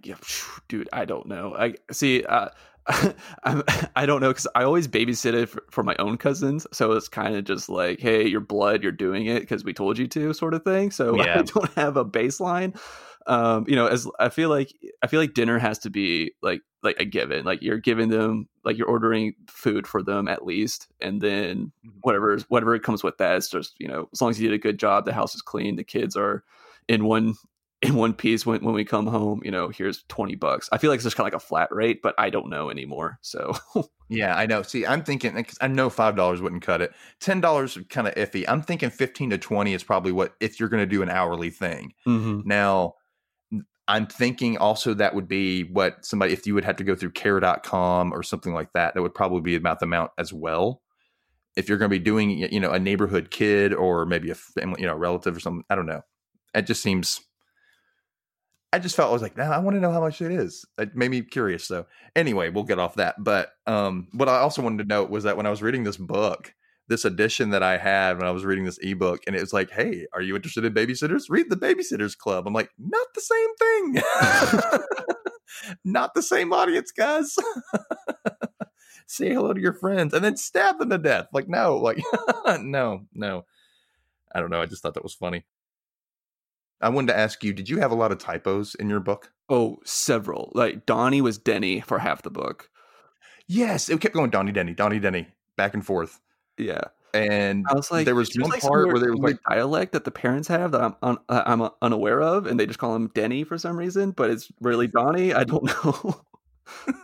[0.68, 1.56] dude, I don't know.
[1.56, 2.24] I see.
[2.24, 2.50] Uh,
[3.44, 3.62] I'm,
[3.96, 7.36] I don't know because I always babysitted for, for my own cousins, so it's kind
[7.36, 10.56] of just like, hey, your blood, you're doing it because we told you to, sort
[10.56, 10.90] of thing.
[10.90, 11.40] So Yeah.
[11.40, 12.76] I don't have a baseline.
[13.28, 16.62] Um, you know, as I feel like I feel like dinner has to be like
[16.84, 17.44] like a given.
[17.46, 21.92] Like you're giving them, like you're ordering food for them at least, and then Mhm.
[22.02, 23.36] whatever whatever it comes with that.
[23.38, 25.42] It's just you know, as long as you did a good job, the house is
[25.42, 26.44] clean, the kids are
[26.88, 27.34] in one
[27.84, 30.90] in one piece when, when we come home you know here's 20 bucks i feel
[30.90, 33.54] like it's just kind of like a flat rate but i don't know anymore so
[34.10, 34.62] Yeah, I know.
[34.62, 36.94] See, I'm thinking I know five dollars wouldn't cut it.
[37.20, 38.46] Ten dollars kind of iffy.
[38.48, 41.50] I'm thinking fifteen to twenty is probably what if you're going to do an hourly
[41.50, 41.94] thing.
[42.06, 42.96] Now,
[43.88, 47.12] I'm thinking also that would be what somebody if you would have to go through
[47.12, 50.82] care.com or something like that, that would probably be about the amount as well.
[51.56, 54.82] If you're going to be doing you know a neighborhood kid or maybe a family,
[54.82, 56.02] you know, relative or something, I don't know.
[56.54, 57.22] It just seems
[58.74, 60.66] I just felt I was like, nah, I want to know how much it is.
[60.78, 61.66] It made me curious.
[61.66, 63.16] So anyway, we'll get off that.
[63.18, 65.98] But um, what I also wanted to note was that when I was reading this
[65.98, 66.54] book,
[66.88, 69.72] this edition that I had when I was reading this ebook, and it was like,
[69.72, 71.26] hey, are you interested in babysitters?
[71.30, 72.48] Read the Babysitters Club.
[72.48, 74.02] I'm like, not the same thing.
[75.84, 77.36] not the same audience, guys.
[79.08, 81.28] Say hello to your friends and then stab them to death.
[81.32, 82.00] Like, no, like,
[82.60, 83.46] no, no.
[84.34, 84.62] I don't know.
[84.62, 85.46] I just thought that was funny.
[86.82, 89.32] I wanted to ask you, did you have a lot of typos in your book?
[89.50, 92.70] oh several like donnie was denny for half the book
[93.48, 96.20] Yes, it kept going Donnie Denny, Donnie Denny, back and forth.
[96.58, 96.82] Yeah
[97.14, 100.04] And i was like there was one like part where there was like, dialect that
[100.04, 103.08] the parents have that i'm un, uh, i'm unaware of and they just call him
[103.14, 106.22] denny for some reason but it's really donnie i don't know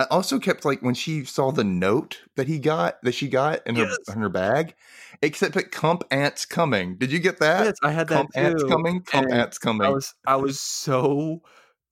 [0.00, 3.64] I also kept like when she saw the note that he got that she got
[3.66, 3.96] in her Yes.
[4.08, 4.74] in her bag,
[5.20, 6.96] except that Cump Ants coming.
[6.96, 7.66] Did you get that?
[7.66, 9.02] Yes, I had that Cump Ants coming.
[9.02, 9.86] Cump and Ants coming.
[9.86, 11.42] I was I was so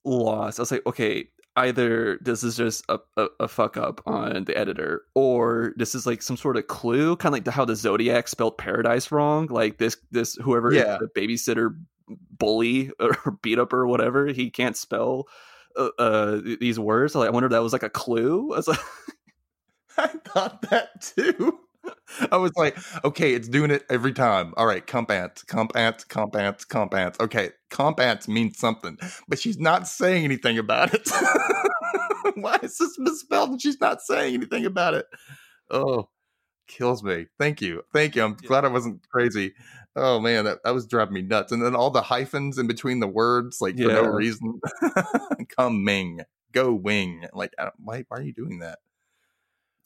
[0.05, 0.59] lost.
[0.59, 1.29] I was like, okay,
[1.61, 6.07] either this is just a, a, a fuck up on the editor, or this is
[6.07, 9.47] like some sort of clue, kind of like how the Zodiac spelled paradise wrong.
[9.47, 10.99] Like this this whoever Yeah.
[10.99, 11.77] the babysitter
[12.09, 15.29] bully or beat up or whatever, he can't spell
[15.77, 17.15] uh, uh these words.
[17.15, 18.51] Like, I wonder if that was like a clue.
[18.53, 18.81] I was like,
[19.99, 21.59] I thought that too.
[22.31, 24.53] I was like, okay, it's doing it every time.
[24.57, 27.19] All right, comp ants, comp ants, comp ants, comp ants.
[27.21, 31.09] Okay, comp ants means something, but she's not saying anything about it.
[32.35, 35.07] Why is this misspelled and she's not saying anything about it?
[35.71, 36.09] Oh,
[36.67, 37.27] kills me.
[37.39, 37.83] Thank you.
[37.93, 38.23] Thank you.
[38.25, 38.49] I'm Yeah.
[38.49, 39.55] glad I wasn't crazy.
[39.97, 41.53] Oh man, that, that was driving me nuts.
[41.53, 44.11] And then all the hyphens in between the words, like for no Yeah.
[44.11, 44.61] reason.
[45.57, 46.21] Coming,
[46.53, 47.27] go wing.
[47.33, 48.79] Like, why, why are you doing that?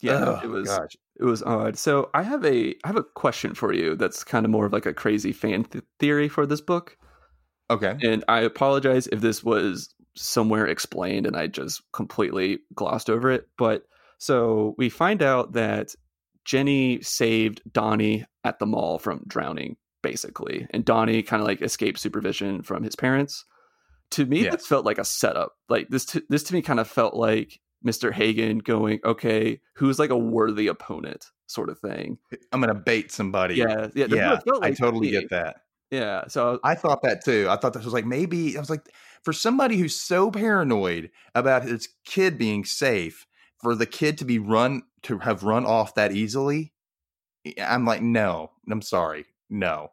[0.01, 0.95] Yeah, Oh, it was gosh.
[1.19, 1.77] it was odd.
[1.77, 3.95] So I have a I have a question for you.
[3.95, 6.97] That's kind of more of like a crazy fan th- theory for this book.
[7.69, 7.95] Okay.
[8.03, 13.47] And I apologize if this was somewhere explained and I just completely glossed over it.
[13.57, 13.83] But
[14.19, 15.95] so we find out that
[16.45, 20.67] Jenny saved Donnie at the mall from drowning, basically.
[20.69, 23.45] And Donnie kind of like escaped supervision from his parents.
[24.11, 24.67] To me, that Yes.
[24.67, 25.53] felt like a setup.
[25.67, 28.11] Like this, to, this to me kind of felt like Mr.
[28.11, 32.17] Hagen going, okay, who's like a worthy opponent, sort of thing.
[32.51, 33.55] I'm gonna bait somebody.
[33.55, 34.39] Yeah, yeah, yeah.
[34.39, 35.57] felt I totally get that.
[35.91, 37.47] Yeah, so I thought that too.
[37.49, 38.89] I thought this was like maybe I was like
[39.23, 43.27] for somebody who's so paranoid about his kid being safe,
[43.61, 46.73] for the kid to be run to have run off that easily.
[47.61, 49.89] I'm like, no, I'm sorry, no.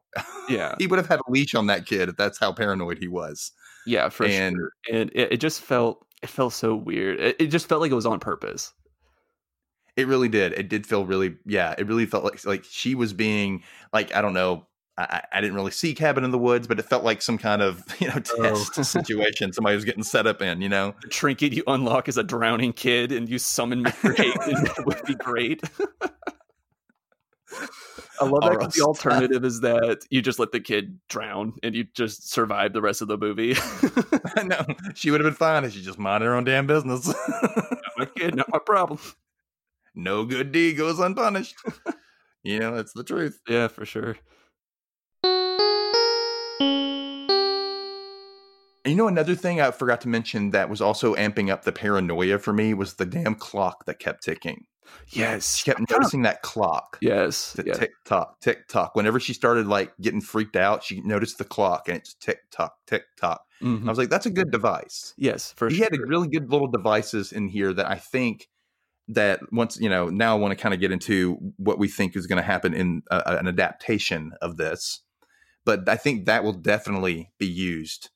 [0.48, 3.08] yeah, he would have had a leash on that kid if that's how paranoid he
[3.08, 3.52] was.
[3.86, 4.70] Yeah, for And- sure.
[4.90, 7.20] And it, it just felt it felt so weird.
[7.20, 8.72] It, it just felt like it was on purpose.
[9.96, 10.52] It really did.
[10.52, 11.74] It did feel really, yeah.
[11.76, 14.66] It really felt like like she was being like I don't know.
[14.96, 17.62] I, I didn't really see Cabin in the Woods, but it felt like some kind
[17.62, 18.42] of you know oh.
[18.42, 18.82] test Oh.
[18.82, 20.62] situation somebody was getting set up in.
[20.62, 24.16] You know, The trinket you unlock is a drowning kid, and you summon Mr.
[24.16, 24.64] Hagen.
[24.64, 25.62] That would be great.
[28.22, 31.84] I love that the alternative is that you just let the kid drown and you
[31.94, 33.54] just survive the rest of the movie.
[34.44, 37.06] no, she would have been fine if she just minded her own damn business.
[37.06, 39.00] not my kid, not my problem.
[39.94, 41.56] no good deed goes unpunished.
[42.42, 43.40] you know, that's the truth.
[43.48, 44.16] Yeah, for sure.
[48.84, 52.38] You know, another thing I forgot to mention that was also amping up the paranoia
[52.38, 54.66] for me was the damn clock that kept ticking.
[55.08, 55.56] Yes.
[55.56, 56.98] She kept noticing that clock.
[57.00, 57.52] Yes.
[57.52, 57.78] The yes.
[57.78, 58.94] tick tock, tick tock.
[58.94, 62.74] Whenever she started like getting freaked out, she noticed the clock and it's tick tock,
[62.86, 63.42] tick tock.
[63.62, 63.84] Mhm.
[63.86, 65.14] I was like, that's a good device.
[65.16, 65.84] Yes, for he sure.
[65.90, 68.48] had a really good little devices in here that I think
[69.08, 72.16] that once you know now I want to kind of get into what we think
[72.16, 75.02] is going to happen in an adaptation of this,
[75.64, 78.10] but I think that will definitely be used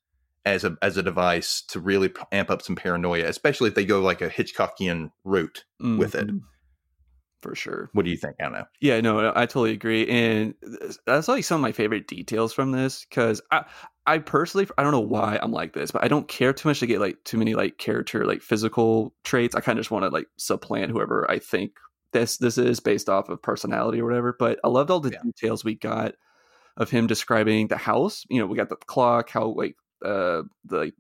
[0.45, 4.01] as a as a device to really amp up some paranoia, especially if they go
[4.01, 6.31] like a Hitchcockian route with it.
[7.43, 7.91] For sure.
[7.93, 8.37] What do you think?
[8.41, 8.67] Anna?
[8.81, 12.73] Yeah, no, I totally agree, and th- that's like some of my favorite details from
[12.73, 13.65] this because I,
[14.07, 16.81] I personally, I don't know why I'm like this, but I don't care too much
[16.81, 19.55] to get like too many like character like physical traits.
[19.55, 21.73] I kind of just want to like supplant whoever I think
[22.13, 24.35] this this is based off of personality or whatever.
[24.39, 25.21] But I loved all the Yeah.
[25.23, 26.15] details we got
[26.79, 28.25] of him describing the house.
[28.31, 30.95] You know, we got the clock, how like uh the like,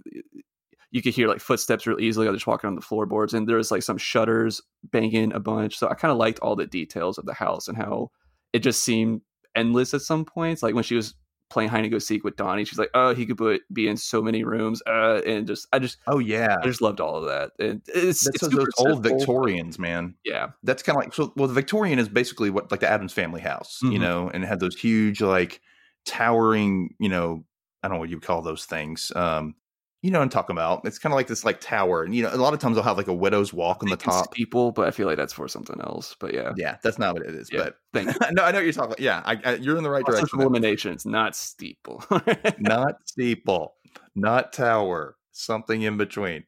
[0.90, 2.26] you could hear like footsteps real easily.
[2.26, 5.40] I was just walking on the floorboards, and there was like some shutters banging a
[5.40, 5.76] bunch.
[5.78, 8.10] So I kind of liked all the details of the house and how
[8.52, 9.20] it just seemed
[9.54, 10.62] endless at some points.
[10.62, 11.14] Like when she was
[11.48, 13.96] playing hide and go seek with Donnie, she's like, "Oh, he could put, be in
[13.96, 17.24] so many rooms," uh, and just I just Oh yeah, I just loved all of
[17.26, 17.52] that.
[17.64, 20.14] And it's, that's it's those, old Victorians, man.
[20.24, 21.32] Yeah, That's kind of like so.
[21.36, 24.00] Well, the Victorian is basically what like the Addams family house, you Mhm.
[24.00, 25.60] know, and it had those huge like
[26.04, 27.44] towering, you know,
[27.82, 29.12] I don't know what you call those things.
[29.14, 29.54] Um,
[30.02, 30.82] you know what I'm talking about.
[30.84, 32.84] It's kind of like this like tower, and you know, a lot of times they'll
[32.84, 34.32] have like a widow's walk on the top.
[34.32, 36.14] people, but I feel like that's for something else.
[36.20, 38.72] But yeah, Yeah, that's not what it is, Yeah, but no, I know what you're
[38.72, 38.92] talking.
[38.92, 39.00] About.
[39.00, 40.38] Yeah, I, I, you're in the right Process direction.
[40.38, 40.48] of though.
[40.48, 42.04] eliminations, not steeple.
[42.58, 43.74] not steeple,
[44.14, 46.44] not tower, something in between.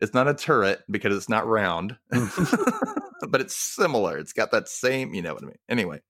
[0.00, 4.18] It's not a turret because it's not round, but it's similar.
[4.18, 5.58] It's got that same, you know what I mean.
[5.68, 6.00] Anyway,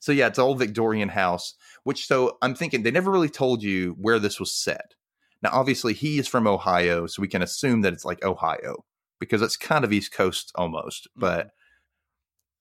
[0.00, 1.54] so yeah, it's old Victorian house.
[1.84, 4.94] Which so I'm thinking they never really told you where this was set.
[5.42, 8.84] Now, obviously, he is from Ohio, so we can assume that it's like Ohio
[9.18, 11.08] because it's kind of East Coast almost.
[11.16, 11.50] But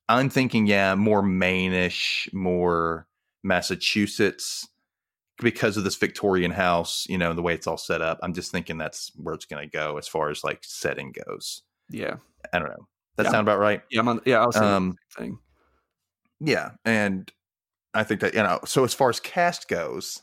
[0.07, 3.07] I'm thinking, yeah, more Maine-ish, more
[3.43, 4.67] Massachusetts
[5.41, 8.19] because of this Victorian house, you know, and the way it's all set up.
[8.23, 11.61] I'm just thinking that's where it's going to go as far as like setting goes.
[11.89, 12.15] yeah,
[12.53, 12.87] I don't know.
[13.15, 13.31] That Yeah.
[13.31, 13.81] sound about right?
[13.89, 14.21] Yeah, I'm on.
[14.25, 15.39] Yeah, I was Um, thing.
[16.39, 17.29] Yeah, and
[17.93, 18.59] I think that you know.
[18.65, 20.21] So as far as cast goes,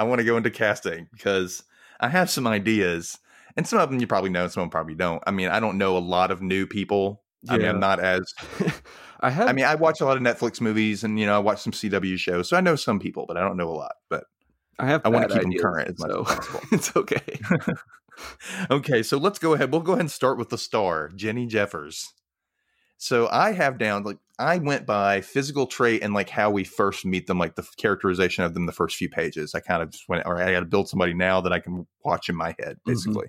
[0.00, 1.62] I want to go into casting because
[2.00, 3.18] I have some ideas,
[3.54, 5.22] and some of them you probably know, some of them probably don't.
[5.26, 7.20] I mean, I don't know a lot of new people.
[7.50, 8.22] I mean, I'm not as.
[9.20, 9.48] I have.
[9.48, 11.74] I mean, I watch a lot of Netflix movies, and you know, I watch some
[11.74, 13.96] CW shows, so I know some people, but I don't know a lot.
[14.08, 14.24] But
[14.78, 15.02] I have.
[15.04, 16.60] I wanna keep keep ideas, current as much as possible.
[16.72, 17.40] it's okay.
[18.70, 19.70] okay, so let's go ahead.
[19.70, 22.14] We'll go ahead and start with the star, Jenny Jeffers.
[22.96, 27.04] So I have down like I went by physical trait and like how we first
[27.04, 29.54] meet them, like the characterization of them the first few pages.
[29.54, 31.58] I kind of just went, all right, I got to build somebody now that I
[31.60, 32.84] can watch in my head, Mhm.
[32.86, 33.28] basically.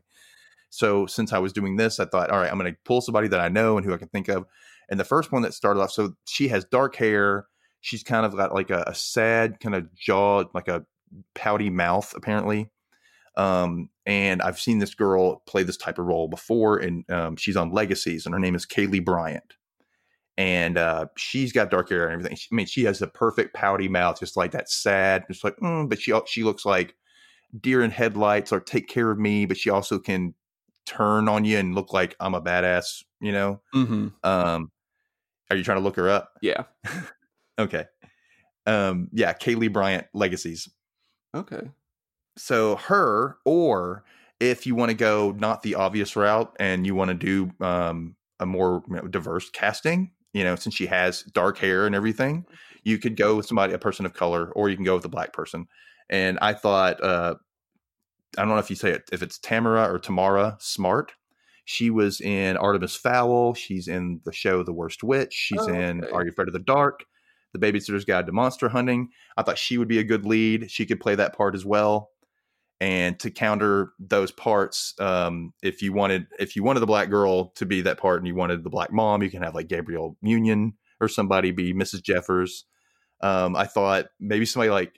[0.70, 3.28] So since I was doing this, I thought, all right, I'm going to pull somebody
[3.28, 4.46] that I know and who I can think of.
[4.90, 7.46] And the first one that started off, so she has dark hair.
[7.82, 10.86] She's kind of got like a, a sad kind of jaw, like a
[11.36, 12.72] pouty mouth, apparently.
[13.36, 17.58] Um, and I've seen this girl play this type of role before, and um, she's
[17.58, 19.54] on Legacies, and her name is Kaylee Bryant.
[20.38, 22.36] And uh, she's got dark hair and everything.
[22.38, 25.58] She, I mean, she has the perfect pouty mouth, just like that sad, just like.
[25.58, 26.96] Mm, but she she looks like
[27.60, 29.46] deer in headlights, or take care of me.
[29.46, 30.34] But she also can
[30.86, 33.04] turn on you and look like I'm a badass.
[33.22, 33.62] You know.
[33.74, 34.72] hmm Um,
[35.50, 36.32] are you trying to look her up?
[36.42, 36.64] Yeah.
[37.60, 37.86] Okay.
[38.66, 40.70] Um, yeah, Kaylee Bryant Legacies.
[41.36, 41.70] Okay.
[42.38, 44.04] so her or
[44.40, 48.16] if you want to go not the obvious route and you want to do um,
[48.40, 52.46] a more you know, diverse casting you know since she has dark hair and everything
[52.84, 55.10] you could go with somebody a person of color or you can go with a
[55.10, 55.68] black person
[56.10, 57.36] and i thought uh,
[58.38, 61.14] i don't know if you say it if it's tamara or tamara smart
[61.66, 66.04] she was in artemis fowl she's in the show the worst witch she's Oh, in
[66.14, 67.06] are you afraid of the dark
[67.54, 70.72] the babysitter's guide to monster hunting I thought she would be a good lead.
[70.72, 72.12] She could play that part as well.
[72.82, 77.52] And to counter those parts, um, if you wanted if you wanted the black girl
[77.52, 80.18] to be that part and you wanted the black mom, you can have like Gabrielle
[80.24, 82.02] Union or somebody be Mrs.
[82.02, 82.66] Jeffers.
[83.22, 84.98] Um, I thought maybe somebody like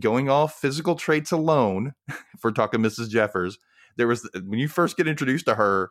[0.00, 3.10] going off physical traits alone, if we're talking Mrs.
[3.10, 3.58] Jeffers,
[3.96, 5.90] there was when you first get introduced to her,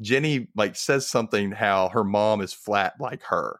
[0.00, 3.58] Jenny like says something how her mom is flat like her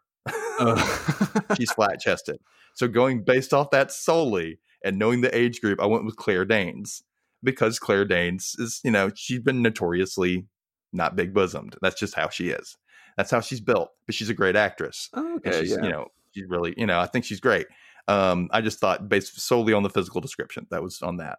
[0.60, 2.38] Uh, she's flat chested.
[2.74, 6.44] So going based off that solely and knowing the age group, I went with Claire
[6.44, 7.02] Danes
[7.42, 10.46] because Claire Danes is, you know, she's been notoriously
[10.92, 11.76] not big bosomed.
[11.82, 12.76] That's just how she is.
[13.16, 13.90] That's how she's built.
[14.06, 15.08] But she's a great actress.
[15.14, 15.60] oh, okay.
[15.60, 15.82] she's, Yeah.
[15.84, 17.66] you know, she's really, you know, I think she's great.
[18.08, 21.38] Um, I just thought based solely on the physical description, that was on that.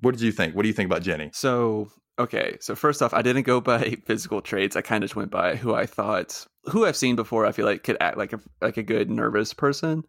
[0.00, 0.54] What did you think?
[0.54, 1.30] What do you think about Jenny?
[1.32, 4.76] So okay, so first off, I didn't go by physical traits.
[4.76, 7.44] I kind of just went by who I thought, who I've seen before.
[7.44, 10.04] I feel like could act like a like a good nervous person,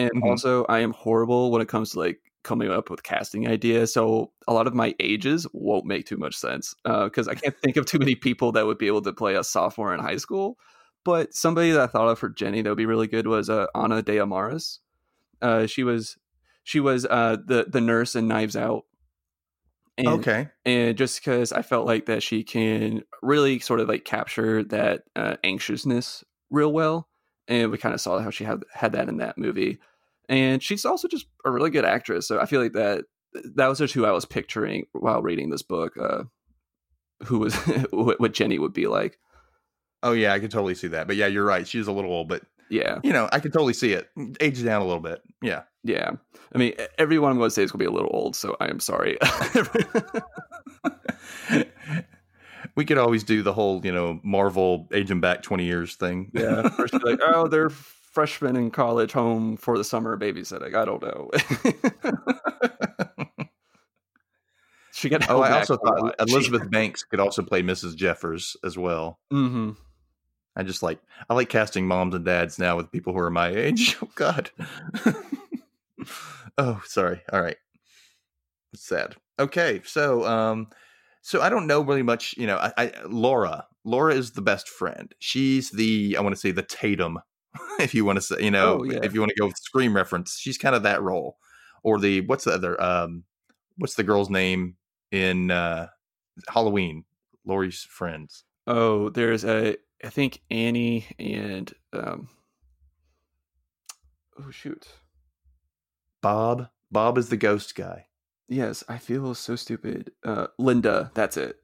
[0.00, 0.28] and Mhm.
[0.28, 3.92] also I am horrible when it comes to like coming up with casting ideas.
[3.92, 7.76] So a lot of my ages won't make too much sense because I can't think
[7.76, 10.58] of too many people that would be able to play a sophomore in high school.
[11.04, 13.66] But somebody that I thought of for Jenny that would be really good was uh,
[13.74, 14.80] Ana de Armas.
[15.42, 16.16] Uh, she was
[16.64, 18.84] she was uh, the the nurse in Knives Out.
[19.98, 20.48] And, okay.
[20.64, 25.02] and just because I felt like that she can really sort of like capture that
[25.14, 27.08] uh, anxiousness real well,
[27.48, 29.78] and we kind of saw how she had had that in that movie,
[30.30, 32.26] and she's also just a really good actress.
[32.26, 33.04] So I feel like that
[33.56, 35.96] that was just who I was picturing while reading this book.
[36.00, 36.22] Uh,
[37.24, 37.54] who was
[37.90, 39.18] what Jenny would be like?
[40.02, 41.06] Oh yeah, I could totally see that.
[41.08, 41.66] But yeah, you're right.
[41.66, 44.08] She's a little old, but Yeah, you know, I could totally see it.
[44.40, 45.20] Age down a little bit.
[45.42, 45.62] Yeah.
[45.82, 46.12] yeah.
[46.54, 48.56] I mean, everyone I'm going to say is going to be a little old, so
[48.60, 49.18] I am sorry.
[52.76, 56.30] we could always do the whole, you know, Marvel age them back 20 years thing.
[56.32, 57.70] Yeah, first like, oh, they're
[58.10, 60.74] freshmen in college, home for the summer babysitting.
[60.74, 61.30] I don't know.
[64.92, 65.28] she got.
[65.30, 67.96] oh, I also thought Elizabeth Banks could also play Mrs.
[67.96, 69.18] Jeffers as well.
[69.30, 69.70] hmm
[70.56, 73.48] I just like I like casting moms and dads now with people who are my
[73.48, 73.96] age.
[74.02, 74.50] Oh God.
[76.58, 77.22] oh, sorry.
[77.32, 77.56] All right.
[78.72, 79.16] It's sad.
[79.38, 80.68] Okay, so um,
[81.22, 82.34] so I don't know really much.
[82.36, 83.66] You know, I, I Laura.
[83.84, 85.14] Laura is the best friend.
[85.18, 87.20] She's the I want to say the Tatum,
[87.80, 89.00] if you want to say, you know, Oh, yeah.
[89.02, 91.36] if you want to go with Scream reference, she's kind of that role.
[91.82, 93.24] Or the what's the other um,
[93.78, 94.76] what's the girl's name
[95.10, 95.88] in uh
[96.48, 97.04] Halloween?
[97.46, 98.44] Laurie's friends.
[98.66, 99.76] Oh, there's a.
[100.04, 102.28] I think Annie and um.
[104.38, 104.86] Oh shoot!
[106.22, 106.68] Bob.
[106.92, 108.06] Bob is the ghost guy.
[108.48, 110.10] Yes, I feel so stupid.
[110.24, 111.56] Uh, Linda, that's it.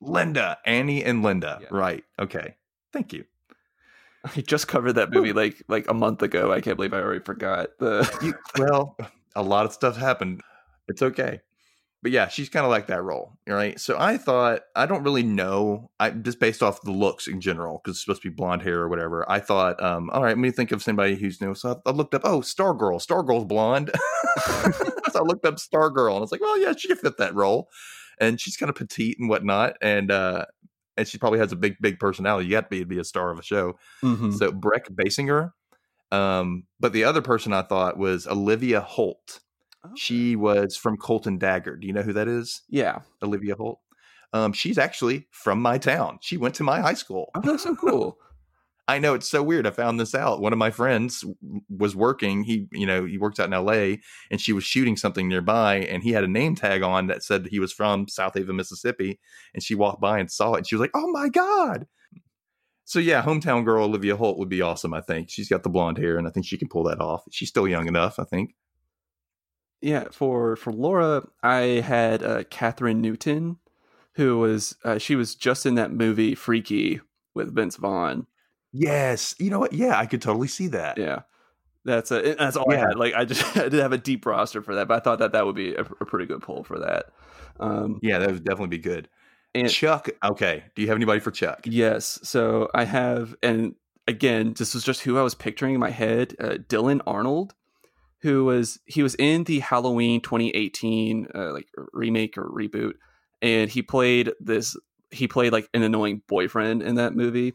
[0.00, 1.58] Linda, Annie, and Linda.
[1.62, 1.68] Yeah.
[1.70, 2.04] Right.
[2.18, 2.56] Okay.
[2.92, 3.24] Thank you.
[4.36, 6.52] I just covered that movie like like a month ago.
[6.52, 8.08] I can't believe I already forgot the.
[8.22, 8.96] you well,
[9.36, 10.40] a lot of stuff happened.
[10.88, 11.40] It's okay.
[12.04, 13.80] but yeah, she's kind of like that role, right?
[13.80, 17.80] So I thought I don't really know, I just based off the looks in general
[17.82, 19.24] because it's supposed to be blonde hair or whatever.
[19.26, 21.54] I thought, um, all right, let me think of somebody who's new.
[21.54, 23.90] So I, I looked up, oh, Stargirl, Stargirl's blonde.
[25.12, 27.34] so I looked up Stargirl and I was like, well, yeah, she could fit that
[27.34, 27.70] role,
[28.18, 30.44] and she's kind of petite and whatnot, and uh,
[30.96, 32.46] and she probably has a big, big personality.
[32.46, 33.78] You got to be be a star of a show.
[34.02, 34.32] Mhm.
[34.34, 35.52] So Brec Bassinger.
[36.12, 39.40] Um, but the other person I thought was Olivia Holt.
[39.84, 39.94] Okay.
[39.96, 41.76] She was from Cloak and Dagger.
[41.76, 42.62] Do you know who that is?
[42.68, 43.00] yeah.
[43.22, 43.80] Olivia Holt.
[44.32, 46.18] Um, she's actually from my town.
[46.20, 47.30] She went to my high school.
[47.34, 48.18] Oh, that's so cool.
[48.86, 49.66] I know it's so weird.
[49.66, 50.42] I found this out.
[50.42, 51.24] One of my friends
[51.70, 52.44] was working.
[52.44, 54.00] He, you know, he works out in L.A.
[54.30, 57.46] and she was shooting something nearby, and he had a name tag on that said
[57.46, 59.18] he was from Southaven, Mississippi.
[59.54, 61.86] And she walked by and saw it, and she was like, "Oh my god!"
[62.84, 64.92] So yeah, hometown girl Olivia Holt would be awesome.
[64.92, 67.24] I think she's got the blonde hair, and I think she can pull that off.
[67.30, 68.18] She's still young enough.
[68.18, 68.54] I think.
[69.80, 73.58] Yeah, for for Laura, I had uh, Kathryn Newton,
[74.14, 77.00] who was uh, she was just in that movie Freaky
[77.34, 78.26] with Vince Vaughn.
[78.76, 79.72] Yes, you know what?
[79.72, 80.98] Yeah, I could totally see that.
[80.98, 81.20] Yeah,
[81.84, 82.96] that's a, that's all I had.
[82.96, 85.32] Like I just I didn't have a deep roster for that, but I thought that
[85.32, 87.06] that would be a, a pretty good pull for that.
[87.60, 89.08] Um, Yeah, that would definitely be good.
[89.54, 90.08] and Chuck.
[90.24, 90.64] Okay.
[90.74, 91.60] Do you have anybody for Chuck?
[91.66, 93.76] yes, so I have, and
[94.08, 96.34] again, this was just who I was picturing in my head.
[96.40, 97.54] Uh, Dylan Arnold,
[98.22, 102.94] who was he was in the Halloween 2018 uh, like remake or reboot,
[103.40, 104.76] and he played this.
[105.12, 107.54] He played like an annoying boyfriend in that movie,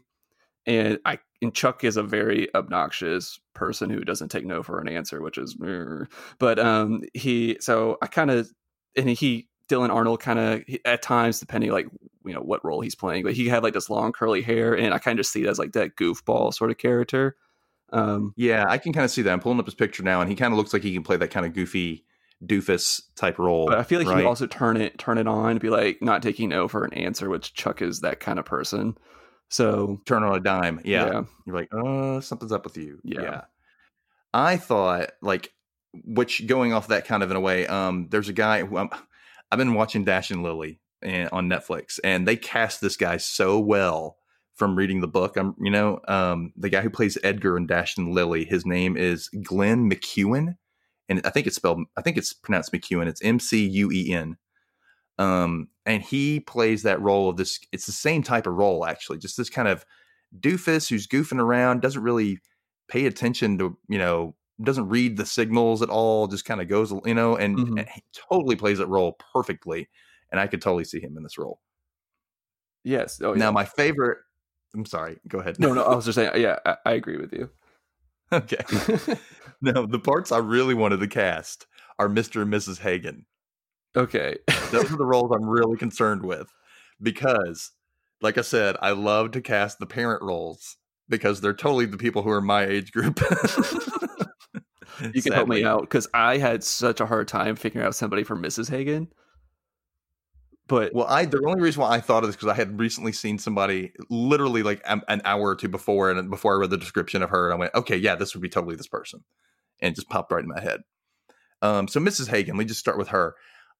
[0.66, 4.88] and I and Chuck is a very obnoxious person who doesn't take no for an
[4.88, 5.56] answer, which is,
[6.38, 8.50] but um he so I kind of
[8.96, 11.86] and he Dylan Arnold kind of at times depending like
[12.24, 14.92] you know what role he's playing, but he had like this long curly hair, and
[14.92, 17.36] I kind of just see it as like that goofball sort of character.
[17.92, 19.32] Um, Yeah, I can kind of see that.
[19.32, 21.16] I'm pulling up his picture now, and he kind of looks like he can play
[21.16, 22.04] that kind of goofy
[22.44, 23.66] doofus type role.
[23.66, 24.18] but I feel like he right?
[24.18, 26.92] would also turn it turn it on and be like not taking no for an
[26.94, 28.96] answer, which Chuck is that kind of person.
[29.50, 30.80] So turn on a dime.
[30.84, 31.06] Yeah.
[31.06, 33.00] yeah, You're like, uh, something's up with you.
[33.02, 33.42] Yeah.
[34.32, 35.52] I thought like,
[36.04, 38.90] which going off that kind of in a way, um, there's a guy who I'm,
[39.50, 43.58] I've been watching Dash and Lily and, on Netflix, and they cast this guy so
[43.58, 44.16] well
[44.54, 45.36] from reading the book.
[45.36, 48.96] I'm, you know, um, the guy who plays Edgar in Dash and Lily, his name
[48.96, 50.56] is Glenn McCuen,
[51.08, 53.08] and I think it's spelled, I think it's pronounced McCuen.
[53.08, 54.36] It's M C U E N.
[55.20, 57.60] Um, and he plays that role of this.
[57.72, 59.84] It's the same type of role, actually, just this kind of
[60.38, 62.38] doofus who's goofing around, doesn't really
[62.88, 66.92] pay attention to, you know, doesn't read the signals at all, just kind of goes,
[67.04, 67.78] you know, and, Mhm.
[67.80, 69.88] and he totally plays that role perfectly.
[70.30, 71.60] And I could totally see him in this role.
[72.84, 73.20] yes.
[73.22, 73.38] Oh, yeah.
[73.40, 74.18] Now, my favorite.
[74.74, 75.18] I'm sorry.
[75.28, 75.58] Go ahead.
[75.58, 75.82] no, no.
[75.82, 76.30] I was just saying.
[76.40, 77.50] Yeah, I, I agree with you.
[78.32, 78.58] okay.
[79.60, 81.66] now, the parts I really wanted to cast
[81.98, 82.42] are Mr.
[82.42, 82.78] and Mrs.
[82.78, 83.26] Hagen.
[83.96, 84.36] Okay.
[84.70, 86.48] Those are the roles I'm really concerned with
[87.00, 87.72] because,
[88.20, 90.76] like I said, I love to cast the parent roles
[91.08, 93.20] because they're totally the people who are my age group.
[95.14, 98.22] you can help me out because I had such a hard time figuring out somebody
[98.22, 98.70] for Mrs.
[98.70, 99.08] Hagen.
[100.70, 103.10] But Well, I the only reason why I thought of this because I had recently
[103.10, 106.78] seen somebody literally like an, an hour or two before, and before I read the
[106.78, 109.24] description of her, and I went, okay, yeah, this would be totally this person,
[109.80, 110.82] and it just popped right in my head.
[111.60, 112.28] Um, so Mrs.
[112.28, 113.34] Hagen, let me just start with her.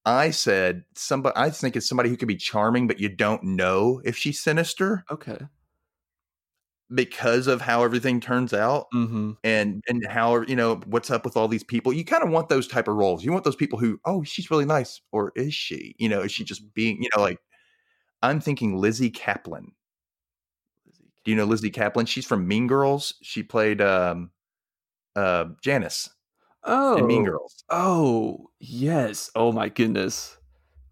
[0.04, 1.34] I said somebody.
[1.36, 5.04] I think it's somebody who could be charming, but you don't know if she's sinister
[5.10, 5.38] okay.
[6.94, 8.86] because of how everything turns out.
[8.94, 9.32] Mm-hmm.
[9.44, 12.48] and and how you know what's up with all these people you kind of want
[12.48, 15.54] those type of roles you want those people who oh she's really nice or is
[15.54, 17.38] she you know is she just being you know like
[18.22, 19.66] i'm thinking lizzy caplan
[21.24, 24.30] do you know lizzy caplan she's from mean girls she played um
[25.14, 26.08] uh janice
[26.62, 29.30] Oh, in mean girls Oh, yes.
[29.34, 30.36] Oh my goodness.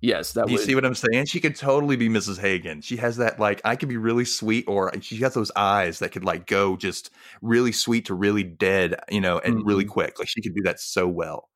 [0.01, 0.59] Yes, that do you would.
[0.59, 3.75] see what i'm saying she could totally be mrs hagen she has that like i
[3.77, 7.11] could be really sweet or she has those eyes that could like go just
[7.43, 9.89] really sweet to really dead you know and really Mhm.
[9.89, 11.49] quick like she could do that so well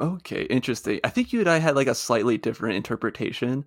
[0.00, 1.00] Okay, interesting.
[1.02, 3.64] I think you and I had like a slightly different interpretation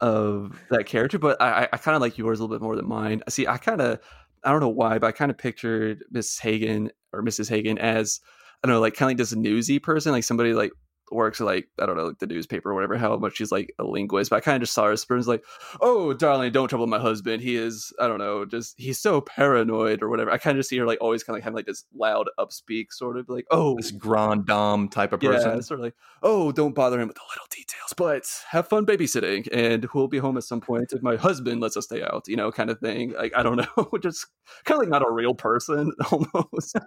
[0.00, 2.76] of that character, but I, I, I kind of like yours a little bit more
[2.76, 3.22] than mine.
[3.28, 3.98] See, I kind of,
[4.44, 7.48] I don't know why, but I kind of pictured Miss Hagen or Mrs.
[7.48, 8.20] Hagen as,
[8.62, 10.72] I don't know, like kind of like this newsy person, like somebody like
[11.10, 12.96] works like I don't know, like the newspaper or whatever.
[12.96, 15.44] How much she's like a linguist, but I kind of just saw her person like,
[15.80, 17.42] oh, darling, don't trouble my husband.
[17.42, 20.30] He is, I don't know, just he's so paranoid or whatever.
[20.30, 22.28] I kind of just see her like always kind of like having like this loud
[22.38, 25.94] upspeak, sort of like, oh, this grand dame type of person." yeah, sort of like,
[26.22, 30.18] oh, don't bother him with the little details, but have fun babysitting, and we'll be
[30.18, 32.78] home at some point if my husband lets us stay out, you know, kind of
[32.78, 33.12] thing.
[33.12, 34.26] Like, I don't know, just
[34.64, 36.76] kind of like not a real person almost.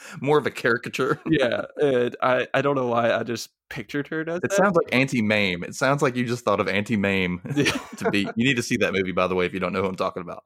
[0.20, 1.20] more of a caricature.
[1.30, 4.52] yeah, and I I don't know why I just pictured her as It that.
[4.52, 5.62] sounds like Auntie Mame.
[5.62, 7.40] It sounds like you just thought of Auntie Mame
[7.96, 8.20] to be.
[8.36, 9.96] You need to see that movie, by the way, if you don't know who I'm
[9.96, 10.44] talking about.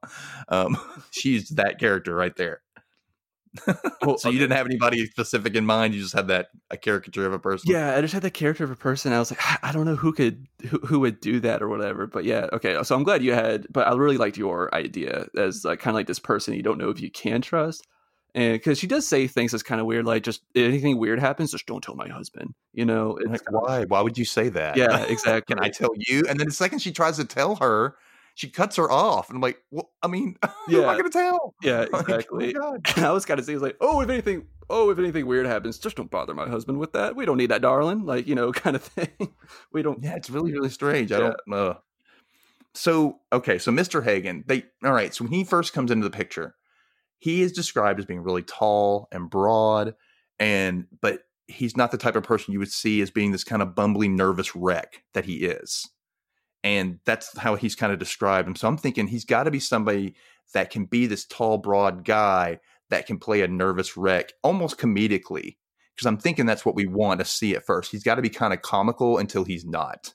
[0.49, 0.77] Um,
[1.11, 2.61] she's that character right there.
[4.01, 5.93] Well, So you didn't have anybody specific in mind.
[5.93, 7.71] You just had that a caricature of a person.
[7.71, 9.13] Yeah, I just had the character of a person.
[9.13, 12.07] I was like, I don't know who could who, who would do that or whatever.
[12.07, 12.81] But yeah, okay.
[12.83, 13.67] So I'm glad you had.
[13.69, 16.79] But I really liked your idea as like kind of like this person you don't
[16.79, 17.85] know if you can trust,
[18.33, 21.65] because she does say things that's kind of weird, like just anything weird happens, just
[21.67, 22.53] don't tell my husband.
[22.73, 23.85] You know, Like, why?
[23.85, 24.75] Why would you say that?
[24.77, 25.55] yeah, exactly.
[25.55, 26.23] Can I tell you?
[26.29, 27.95] And then the second she tries to tell her,
[28.35, 29.29] she cuts her off.
[29.29, 31.53] And I'm like, well, I mean, who am I going to tell?
[31.61, 32.55] Yeah, Like, oh exactly.
[32.95, 35.77] And I was kind of saying like, oh, if anything, oh, if anything weird happens,
[35.77, 37.15] just don't bother my husband with that.
[37.15, 38.05] We don't need that, darling.
[38.05, 39.33] Like you know, kind of thing.
[39.71, 40.01] We don't.
[40.03, 41.11] Yeah, it's really, really strange.
[41.11, 41.77] I don't know.
[42.73, 44.03] So, okay, so Mr.
[44.03, 46.55] Hagen, they all right, so when he first comes into the picture,
[47.23, 49.95] he is described as being really tall and broad,
[50.39, 53.61] and but he's not the type of person you would see as being this kind
[53.61, 55.89] of bumbling, nervous wreck that he is.
[56.65, 58.49] And that's how he's kind of described.
[58.49, 60.15] And so I'm thinking he's got to be somebody
[60.53, 62.59] that can be this tall, broad guy
[62.89, 65.55] that can play a nervous wreck almost comedically.
[65.95, 67.89] Because I'm thinking that's what we want to see at first.
[67.91, 70.13] He's got to be kind of comical until he's not.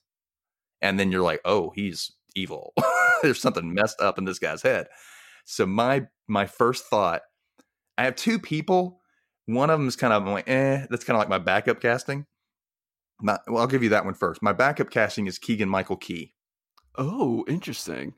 [0.83, 2.75] And then you're like, oh, he's evil.
[3.23, 4.89] There's something messed up in this guy's head.
[5.51, 7.23] So my my first thought,
[7.97, 9.01] I have two people.
[9.47, 11.81] One of them is kind of I'm like, eh, that's kind of like my backup
[11.81, 12.27] casting.
[13.21, 14.43] My, well, I'll give you that one first.
[14.43, 16.35] My backup casting is Keegan Michael Key
[16.97, 18.15] Oh, interesting.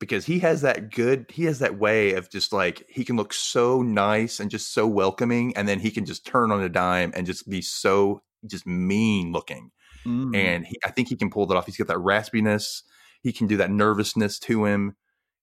[0.00, 3.32] because he has that good he has that way of just like he can look
[3.32, 7.12] so nice and just so welcoming and then he can just turn on a dime
[7.14, 9.70] and just be so just mean looking
[10.06, 10.34] Mm.
[10.34, 12.80] and he, i think he can pull that off he's got that raspiness
[13.22, 14.96] he can do that nervousness to him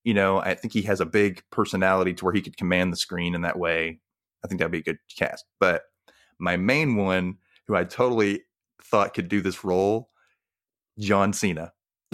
[0.08, 2.98] you know i think he has a big personality to where he could command the
[2.98, 4.00] screen in that way
[4.44, 5.82] i think that'd be a good cast but
[6.40, 7.36] my main one
[7.68, 8.42] who i totally
[8.82, 10.10] thought could do this role
[10.98, 11.74] john cena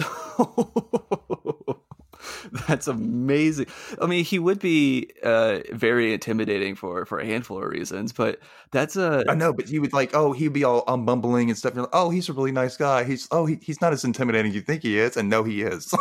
[2.68, 3.66] That's amazing.
[4.00, 8.38] I mean, he would be uh, very intimidating for for a handful of reasons, but
[8.70, 11.58] that's a I know, but he would like, oh, he'd be all um, bumbling and
[11.58, 11.76] stuff.
[11.76, 13.04] Like, oh, he's a really nice guy.
[13.04, 15.62] He's oh, he, he's not as intimidating as you think he is, and no, he
[15.62, 15.92] is.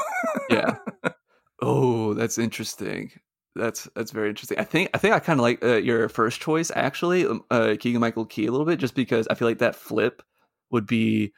[0.50, 0.76] yeah.
[1.66, 3.12] Oh, that's interesting.
[3.56, 4.60] That's that's very interesting.
[4.60, 7.76] I think I think I kind of like uh, your first choice actually, um, uh,
[7.80, 10.22] Keegan Michael Key a little bit, just because I feel like that flip
[10.72, 11.32] would be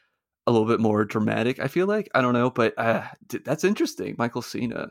[0.48, 1.60] a little bit more dramatic.
[1.60, 4.16] I feel like I don't know, but uh, d- that's interesting.
[4.18, 4.90] Michael Cena.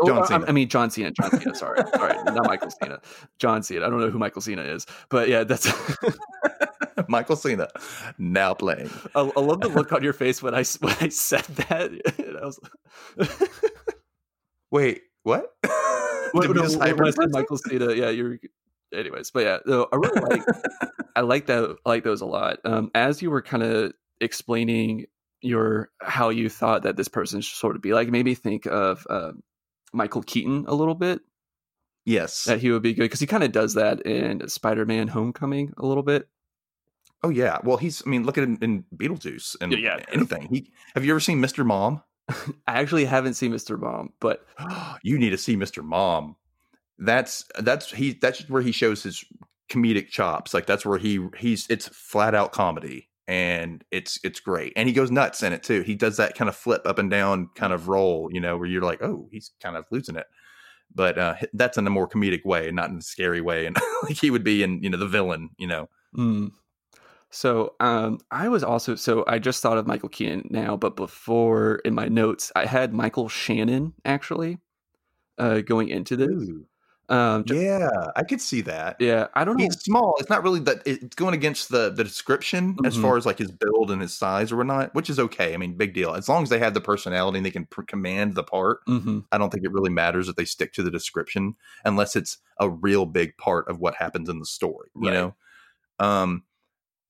[0.00, 0.44] Oh, John I- Cena.
[0.48, 1.12] I mean John Cena.
[1.12, 1.54] John Cena.
[1.54, 3.00] Sorry, sorry, not Michael Cena.
[3.38, 3.86] John Cena.
[3.86, 5.66] I don't know who Michael Cena is, but yeah, that's.
[7.12, 7.68] Michael Cena
[8.18, 8.90] now playing.
[9.14, 11.92] I, I love the look on your face when I when I said that.
[12.42, 12.58] I was.
[14.72, 15.46] Wait, what?
[16.34, 18.38] What, no, I said Michael Cena, yeah, you're.
[18.94, 20.42] Anyways, but yeah, no, I really like.
[21.14, 21.76] I like that.
[21.84, 22.56] I like those a lot.
[22.64, 25.04] Um, as you were kind of explaining
[25.42, 28.64] your how you thought that this person should sort of be like, made me think
[28.64, 29.32] of uh,
[29.92, 31.20] Michael Keaton a little bit.
[32.06, 32.44] yes.
[32.44, 35.84] That he would be good because he kind of does that in Spider-Man: Homecoming a
[35.84, 36.28] little bit.
[37.22, 37.58] Oh yeah.
[37.62, 38.02] Well, he's.
[38.06, 40.04] I mean, look at him in Beetlejuice and Yeah, yeah.
[40.12, 40.48] anything.
[40.50, 40.70] He.
[40.94, 41.64] Have you ever seen Mr.
[41.64, 42.02] Mom?
[42.66, 43.78] I actually haven't seen Mr.
[43.78, 44.46] Mom, but
[45.02, 45.84] you need to see Mr.
[45.84, 46.36] Mom.
[46.98, 49.24] That's that's he that's where he shows his
[49.70, 50.54] comedic chops.
[50.54, 54.72] Like that's where he he's it's flat out comedy and it's it's great.
[54.76, 55.82] And he goes nuts in it too.
[55.82, 58.68] He does that kind of flip up and down kind of roll, you know, where
[58.68, 60.26] you're like, "Oh, he's kind of losing it."
[60.94, 64.16] But uh that's in a more comedic way, not in a scary way and like
[64.18, 65.88] he would be in, you know, the villain, you know.
[66.16, 66.52] Mm.
[67.34, 71.76] So um, I was also so I just thought of Michael Keaton now, but before
[71.76, 74.58] in my notes I had Michael Shannon actually
[75.38, 76.30] uh, going into this.
[77.08, 78.96] Um, ju- Yeah, I could see that.
[79.00, 79.64] yeah, I don't know.
[79.64, 80.14] He's small.
[80.18, 80.82] It's not really that.
[80.86, 83.02] It's going against the the description as Mhm.
[83.02, 85.54] far as like his build and his size or whatnot, which is okay.
[85.54, 86.14] I mean, big deal.
[86.14, 89.24] As long as they have the personality and they can pr- command the part, Mhm.
[89.32, 92.68] I don't think it really matters if they stick to the description unless it's a
[92.70, 94.90] real big part of what happens in the story.
[94.94, 95.14] You Right.
[95.14, 95.34] know.
[95.98, 96.44] Um.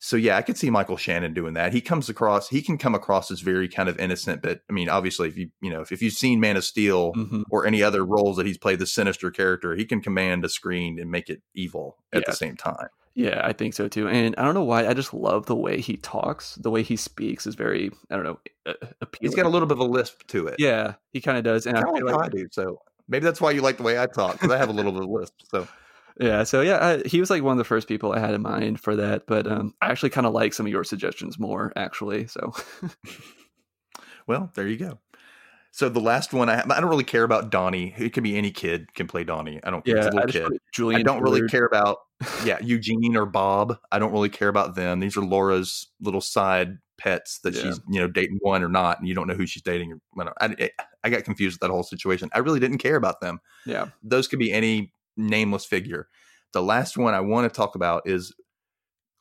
[0.04, 1.72] So yeah, I could see Michael Shannon doing that.
[1.72, 2.48] He comes across.
[2.48, 5.50] He can come across as very kind of innocent, but I mean, obviously, if you
[5.60, 7.44] you know if, if you've seen Man of Steel Mhm.
[7.50, 10.98] or any other roles that he's played the sinister character, he can command a screen
[10.98, 12.30] and make it evil at Yeah.
[12.30, 12.88] the same time.
[13.14, 14.08] Yeah, I think so too.
[14.08, 14.88] And I don't know why.
[14.88, 16.56] I just love the way he talks.
[16.56, 18.38] The way he speaks is very I don't know
[19.00, 19.20] appealing.
[19.20, 20.56] He's got a little bit of a lisp to it.
[20.58, 21.64] yeah, he kind of does.
[21.66, 22.48] And I feel like I do.
[22.50, 24.90] So maybe that's why you like the way I talk because I have a little
[24.90, 25.34] bit of a lisp.
[25.48, 25.68] So
[26.20, 28.42] Yeah, so yeah, I, he was like one of the first people I had in
[28.42, 29.26] mind for that.
[29.26, 32.26] But um, I actually kind of like some of your suggestions more, actually.
[32.26, 32.52] So
[34.26, 34.98] well, there you go.
[35.74, 37.94] So the last one I have, I don't really care about Donnie.
[37.96, 39.58] It could be any kid can play Donnie.
[39.64, 39.86] I don't.
[39.86, 40.52] Yeah, just kid.
[40.72, 41.00] Julian.
[41.00, 41.98] I don't really care about
[42.44, 43.78] yeah Eugene or Bob.
[43.90, 45.00] I don't really care about them.
[45.00, 47.62] These are Laura's little side pets that Yeah.
[47.62, 49.92] she's you know dating one or not, and you don't know who she's dating.
[49.92, 50.36] Or whatever.
[50.42, 50.70] I,
[51.02, 52.28] I got confused with that whole situation.
[52.34, 53.40] I really didn't care about them.
[53.64, 53.86] Yeah.
[54.02, 56.08] Those could be any nameless figure.
[56.52, 58.34] The last one I want to talk about is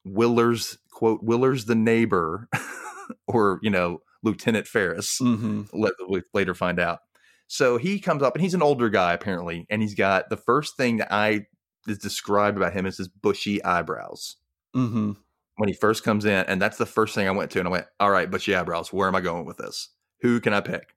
[0.06, 2.48] Willer's quote Willer's the neighbor,
[3.28, 7.00] or you know Lieutenant Ferris hmm let, we later find out.
[7.48, 10.78] So he comes up and he's an older guy apparently, and he's got the first
[10.78, 11.46] thing that I
[11.88, 14.38] is described about him is his bushy eyebrows
[14.74, 15.12] hmm
[15.58, 17.72] when he first comes in, and that's the first thing I went to, and I
[17.72, 18.92] went, "All right, bushy eyebrows.
[18.92, 19.90] Where am I going with this?
[20.22, 20.96] Who can I pick?"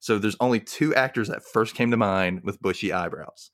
[0.00, 3.50] So there's only two actors that first came to mind with bushy eyebrows: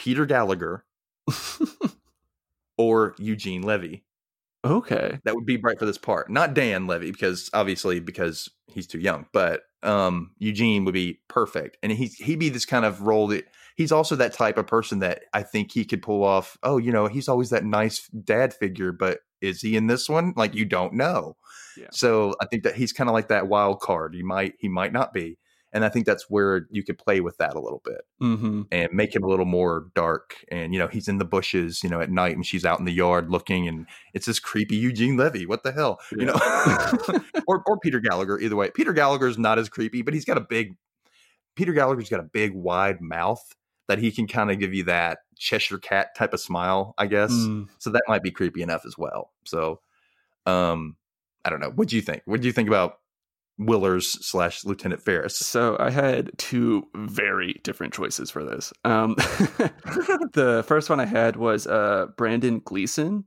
[0.00, 0.86] Peter Gallagher
[2.78, 4.02] or Eugene Levy.
[4.64, 5.18] okay.
[5.24, 6.30] that would be right for this part.
[6.30, 11.76] Not Dan Levy because obviously because he's too young, but um Eugene would be perfect.
[11.82, 13.44] And he he'd be this kind of role that
[13.76, 16.56] he's also that type of person that I think he could pull off.
[16.62, 20.32] Oh, you know, he's always that nice dad figure, but is he in this one?
[20.34, 21.36] Like you don't know.
[21.76, 21.88] Yeah.
[21.92, 24.14] So I think that he's kind of like that wild card.
[24.14, 25.36] He might he might not be.
[25.72, 28.92] And I think that's where you could play with that a little bit hmm and
[28.92, 30.44] make him a little more dark.
[30.50, 32.84] And you know, he's in the bushes, you know, at night, and she's out in
[32.84, 35.46] the yard looking, and it's this creepy Eugene Levy.
[35.46, 36.38] What the hell, you know?
[37.46, 38.38] or or Peter Gallagher.
[38.38, 40.76] Either way, Peter Gallagher's not as creepy, but he's got a big.
[41.56, 43.42] Peter Gallagher's got a big, wide mouth
[43.90, 47.32] that he can kind of give you that Cheshire Cat type of smile, I guess.
[47.32, 47.68] Mm.
[47.78, 49.32] So that might be creepy enough as well.
[49.44, 49.80] So,
[50.46, 50.96] um,
[51.44, 51.72] I don't know.
[51.74, 52.22] What do you think?
[52.24, 52.98] What do you think about
[53.60, 55.36] Willers slash Lieutenant Ferris?
[55.36, 58.72] So I had two very different choices for this.
[58.84, 59.14] Um,
[60.32, 63.24] the first one I had was uh, Brendan Gleeson.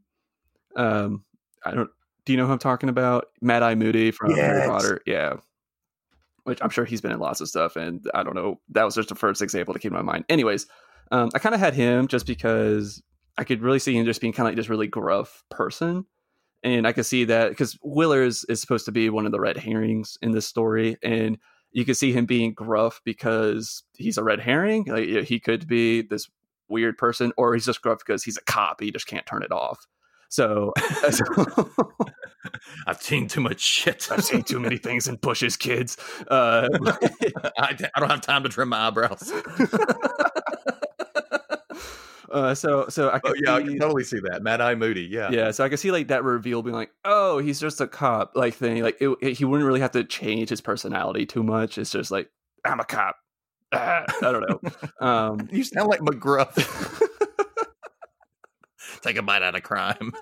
[0.76, 1.24] Um,
[1.64, 1.90] I don't.
[2.26, 3.28] Do you know who I'm talking about?
[3.42, 5.02] Mad Eye Moody from Harry Potter.
[5.06, 5.36] Yeah.
[6.46, 8.60] Which I'm sure he's been in lots of stuff, and I don't know.
[8.70, 10.26] That was just the first example that came to my mind.
[10.30, 10.68] Anyways,
[11.12, 13.02] um, I kind of had him just because
[13.38, 16.06] I could really see him just being kind of like this really gruff person,
[16.64, 19.58] and I can see that because Willers is supposed to be one of the red
[19.58, 21.38] herrings in this story, and
[21.72, 24.86] you can see him being gruff because he's a red herring.
[24.86, 26.30] Like he could be this
[26.70, 28.82] weird person, or he's just gruff because he's a cop.
[28.82, 29.86] He just can't turn it off.
[30.30, 30.74] So,
[32.88, 34.08] I've seen too much shit.
[34.12, 35.98] I've seen too many things in bushes, kids.
[36.28, 36.70] Uh,
[37.58, 39.32] I, I don't have time to trim my eyebrows.
[42.34, 44.42] Uh, so, so I oh could yeah, I can totally see that.
[44.44, 45.04] Mad Eye Moody.
[45.04, 45.30] Yeah.
[45.32, 48.32] yeah, so I can see like that reveal being like, oh, he's just a cop,
[48.36, 48.84] like thing.
[48.84, 51.78] Like it, it- he wouldn't really have to change his personality too much.
[51.78, 52.30] It's just like
[52.66, 53.16] I'm a cop.
[53.72, 55.06] Ah, I don't know.
[55.08, 56.54] Um, You sound like McGruff.
[59.02, 60.12] Take a bite out of crime.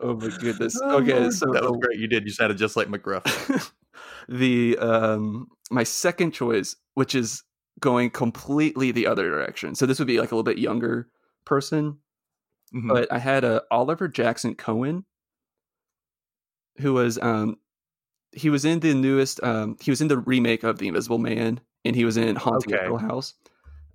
[0.00, 0.78] oh my goodness.
[0.82, 1.32] Oh, Okay, Lord.
[1.32, 1.98] so that was great.
[1.98, 2.24] You did.
[2.24, 3.70] You sounded just like McGruff.
[4.28, 7.42] the um my second choice, which is
[7.84, 9.74] going completely the other direction.
[9.74, 11.08] So this would be like a little bit younger
[11.44, 11.98] person,
[12.74, 12.88] Mhm.
[12.88, 15.04] but I had a Oliver Jackson Cohen,
[16.78, 17.56] who was um
[18.32, 21.60] he was in the newest um he was in the remake of The Invisible Man,
[21.84, 22.86] and he was in Haunting of Okay.
[22.88, 23.34] Hill House.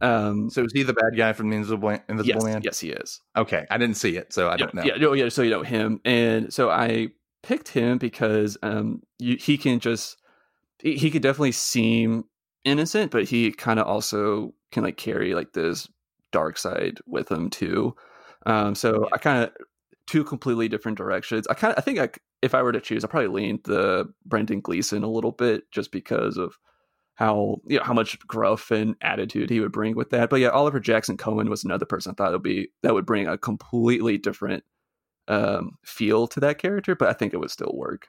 [0.01, 2.61] Um, So is he the bad guy from the Invisible, Invisible yes, Man?
[2.63, 3.21] yes, he is.
[3.35, 4.83] Okay, I didn't see it, so I yeah, don't know.
[4.85, 5.29] Yeah, no, yeah.
[5.29, 7.09] So you know him, and so I
[7.43, 10.17] picked him because um, you, he can just
[10.81, 12.23] he, he could definitely seem
[12.63, 15.87] innocent, but he kind of also can like carry like this
[16.31, 17.95] dark side with him too.
[18.45, 19.51] Um, so I kind of
[20.07, 21.47] two completely different directions.
[21.47, 22.09] I kind of I think I,
[22.41, 25.91] if I were to choose, I probably leaned the Brendan Gleeson a little bit just
[25.91, 26.57] because of
[27.15, 30.29] how you know how much gruff and attitude he would bring with that.
[30.29, 33.27] But yeah, Oliver Jackson Cohen was another person I thought would be that would bring
[33.27, 34.63] a completely different
[35.27, 38.07] um, feel to that character, but I think it would still work.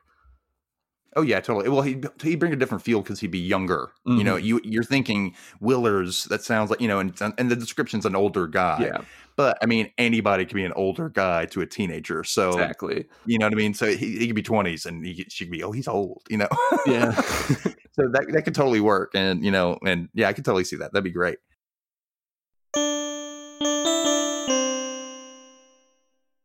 [1.17, 1.69] Oh yeah, totally.
[1.69, 3.91] Well, he he bring a different feel because he'd be younger.
[4.07, 4.45] You know, Mhm.
[4.45, 6.25] you you're thinking Willers.
[6.25, 8.79] That sounds like you know, and and the description's an older guy.
[8.93, 9.01] yeah,
[9.35, 12.23] But I mean, anybody can be an older guy to a teenager.
[12.23, 13.07] So exactly.
[13.27, 13.75] you know what I mean.
[13.75, 16.23] So he, he could be twenties, and he, she could be, oh, he's old.
[16.31, 16.49] You know.
[16.87, 17.11] Yeah.
[17.21, 20.77] so that that could totally work, and you know, and yeah, I could totally see
[20.77, 20.93] that.
[20.93, 21.39] That'd be great.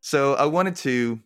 [0.01, 1.19] So I wanted to,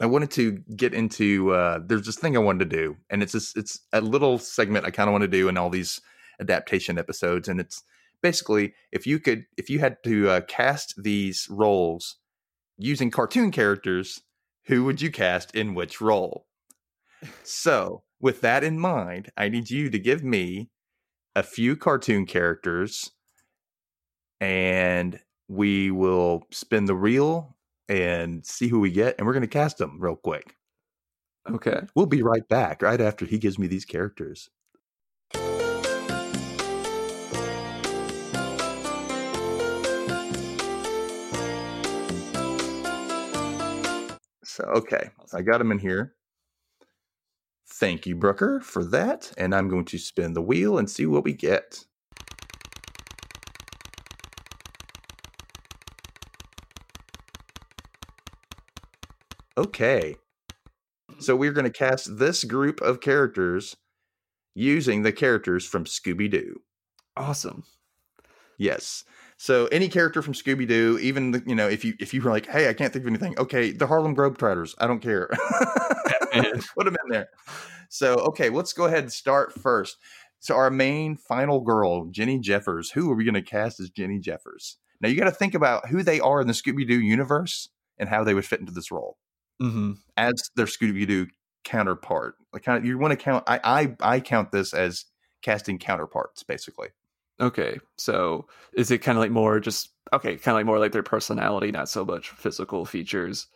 [0.00, 1.52] I wanted to get into.
[1.52, 4.86] Uh, there's this thing I wanted to do, and it's this, it's a little segment
[4.86, 6.00] I kind of want to do in all these
[6.40, 7.82] adaptation episodes, and it's
[8.22, 12.16] basically if you could, if you had to uh, cast these roles
[12.78, 14.22] using cartoon characters,
[14.66, 16.46] who would you cast in which role?
[17.42, 20.70] So, with that in mind, I need you to give me
[21.36, 23.10] a few cartoon characters
[24.40, 27.56] and we will spin the reel
[27.90, 30.56] and see who we get and we're going to cast them real quick.
[31.50, 31.80] Okay.
[31.96, 34.48] We'll be right back right after he gives me these characters.
[44.44, 46.14] So, okay, I got him in here.
[47.66, 49.32] Thank you, Brooker, for that.
[49.38, 51.86] And I'm going to spin the wheel and see what we get.
[59.60, 60.16] Okay.
[61.18, 63.76] So we're going to cast this group of characters
[64.54, 66.62] using the characters from Scooby Doo.
[67.14, 67.64] Awesome.
[68.56, 69.04] Yes.
[69.36, 72.30] So any character from Scooby Doo, even the, you know, if you if you were
[72.30, 73.38] like, hey, I can't think of anything.
[73.38, 74.74] Okay, the Harlem Globetrotters.
[74.78, 75.28] I don't care.
[76.32, 77.28] Put them in there.
[77.90, 79.98] So okay, let's go ahead and start first.
[80.38, 82.92] So our main final girl, Jenny Jeffers.
[82.92, 84.78] Who are we going to cast as Jenny Jeffers?
[85.02, 88.08] Now you got to think about who they are in the Scooby Doo universe and
[88.08, 89.18] how they would fit into this role
[89.60, 91.26] hmm as their Scooby Doo
[91.64, 92.34] counterpart.
[92.52, 93.44] Like kind of, you want to count.
[93.46, 95.04] I, I I count this as
[95.42, 96.88] casting counterparts, basically.
[97.40, 97.78] Okay.
[97.96, 101.02] So is it kind of like more just okay, kind of like more like their
[101.02, 103.46] personality, not so much physical features?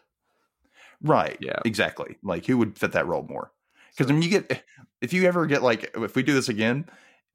[1.02, 1.36] Right.
[1.40, 1.58] Yeah.
[1.64, 2.16] Exactly.
[2.22, 3.52] Like who would fit that role more?
[3.90, 4.64] Because when you get,
[5.00, 6.86] if you ever get like, if we do this again,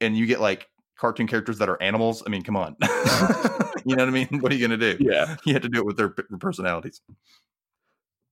[0.02, 0.68] and you get like
[0.98, 2.76] cartoon characters that are animals, I mean, come on.
[3.86, 4.28] you know what I mean?
[4.40, 5.04] What are you going to do?
[5.04, 5.36] Yeah.
[5.46, 7.02] You have to do it with their personalities.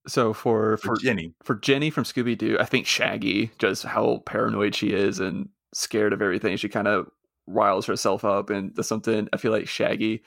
[0.07, 4.23] So for For for Jenny, for Jenny from Scooby Doo, I think Shaggy, just how
[4.25, 7.07] paranoid she is and scared of everything, she kind of
[7.45, 9.27] riles herself up and does something.
[9.33, 10.23] I feel like Shaggy,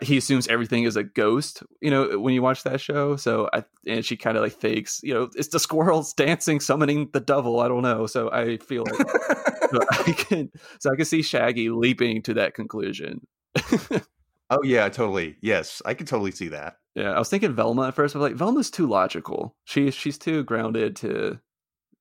[0.00, 1.62] he assumes everything is a ghost.
[1.80, 5.00] You know, when you watch that show, so I and she kind of like fakes,
[5.02, 7.60] you know, it's the squirrels dancing, summoning the devil.
[7.60, 8.06] I don't know.
[8.06, 9.06] So I feel like
[9.90, 10.50] I can
[10.80, 13.26] so I can see Shaggy leaping to that conclusion.
[14.54, 15.36] oh yeah, totally.
[15.40, 16.76] Yes, I can totally see that.
[16.94, 19.56] Yeah, I was thinking Velma at first, but like Velma's too logical.
[19.64, 21.38] She's she's too grounded to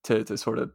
[0.05, 0.71] to to sort of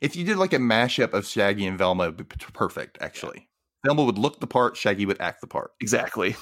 [0.00, 2.98] If you did like a mashup of Shaggy and Velma, it'd be perfect.
[3.00, 3.48] Actually,
[3.86, 5.72] Velma would look the part, Shaggy would act the part.
[5.80, 6.36] exactly.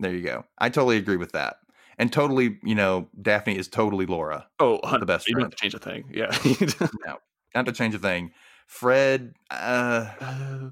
[0.00, 0.44] There you go.
[0.58, 1.58] I totally agree with that.
[1.98, 4.48] And totally, you know, Daphne is totally Laura.
[4.58, 6.10] Oh, The best You don't have to change a thing.
[6.12, 6.36] Yeah.
[7.06, 7.18] No,
[7.54, 8.32] not to change a thing.
[8.66, 10.70] Fred, uh, Uh,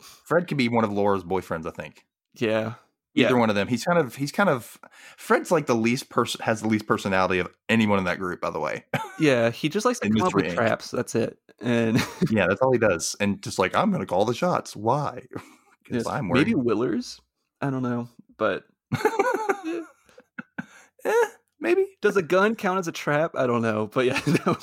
[0.00, 1.66] Fred could be one of Laura's boyfriends.
[1.66, 2.74] I think yeah.
[3.14, 3.38] either Yeah.
[3.40, 3.68] one of them.
[3.68, 4.78] He's kind of, he's kind of.
[5.16, 8.40] Fred's like the least person has the least personality of anyone in that group.
[8.40, 8.84] By the way,
[9.20, 9.50] Yeah.
[9.50, 10.90] He just likes to come up with traps.
[10.90, 11.38] That's it.
[11.60, 11.96] And
[12.30, 13.14] yeah, that's all he does.
[13.20, 14.74] And just like I'm going to call the shots.
[14.76, 15.22] Why?
[15.84, 16.46] Because yes, I'm worried.
[16.46, 17.20] maybe Willers.
[17.60, 18.62] I don't know, but
[21.04, 21.12] eh,
[21.58, 21.84] maybe.
[22.00, 23.32] does a gun count as a trap?
[23.34, 24.20] I don't know, but yeah.
[24.46, 24.56] No.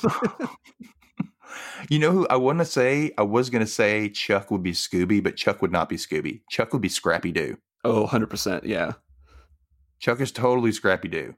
[1.88, 3.12] You know who I want to say?
[3.18, 6.42] I was going to say Chuck would be Scooby, but Chuck would not be Scooby.
[6.50, 7.56] Chuck would be Scrappy Doo.
[7.84, 8.64] oh, 100%.
[8.64, 8.92] Yeah.
[10.00, 11.34] Chuck is totally Scrappy Doo.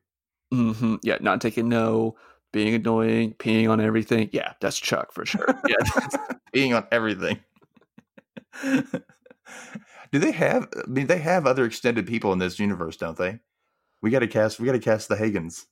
[0.52, 1.18] hmm Yeah.
[1.20, 2.16] Not taking no,
[2.52, 4.30] being annoying, peeing on everything.
[4.32, 4.52] Yeah.
[4.60, 5.46] That's Chuck for sure.
[5.68, 6.08] Yeah.
[6.52, 7.38] Being on everything.
[10.12, 10.68] Do they have?
[10.76, 13.38] I mean, they have other extended people in this universe, don't they?
[14.02, 14.58] We got to cast.
[14.58, 15.66] We got to cast the Hagens.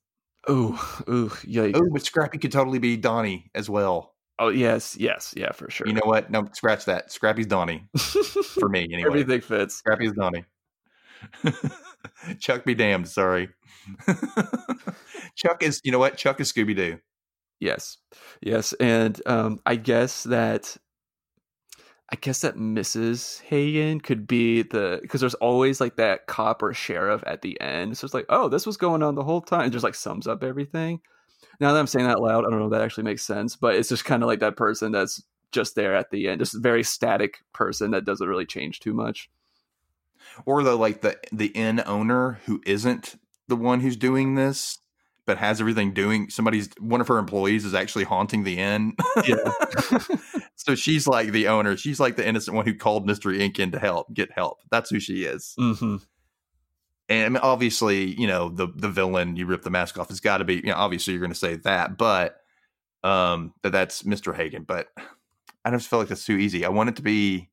[0.49, 0.79] Ooh,
[1.09, 1.73] ooh, yikes.
[1.75, 4.15] Oh, but Scrappy could totally be Donnie as well.
[4.39, 5.87] Oh, yes, yes, yeah, for sure.
[5.87, 6.31] You know what?
[6.31, 7.11] No, scratch that.
[7.11, 9.09] Scrappy's Donnie for me anyway.
[9.09, 9.75] everything fits.
[9.75, 10.45] Scrappy's Donnie.
[12.39, 13.09] Chuck be damned.
[13.09, 13.49] Sorry.
[15.35, 15.81] Chuck is.
[15.83, 16.17] You know what?
[16.17, 16.99] Chuck is Scooby Doo.
[17.61, 17.97] Yes,
[18.41, 20.77] yes, and um, I guess that
[22.11, 23.43] I guess that Mrs.
[23.43, 27.99] Hagen could be the because there's always like that cop or sheriff at the end.
[27.99, 29.67] So it's like, oh, this was going on the whole time.
[29.67, 31.01] It just like sums up everything.
[31.61, 33.75] Now that I'm saying that loud, I don't know if that actually makes sense, but
[33.75, 36.61] it's just kind of like that person that's just there at the end, just a
[36.61, 39.31] very static person that doesn't really change too much.
[40.47, 43.17] or the like the the inn owner who isn't
[43.49, 44.79] the one who's doing this
[45.27, 48.95] but has everything doing somebody's one of her employees is actually haunting the inn.
[49.27, 49.37] Yeah.
[50.57, 51.77] so she's like the owner.
[51.77, 54.61] She's like the innocent one who called mystery inc in to help get help.
[54.71, 55.55] That's who she is.
[55.59, 55.97] Hmm
[57.09, 60.21] and I mean, obviously you know the the villain you rip the mask off has
[60.21, 62.41] got to be you know obviously you're going to say that but
[63.05, 64.89] um that that's mr hagen but
[65.65, 67.49] i just feel like that's too easy i want it to be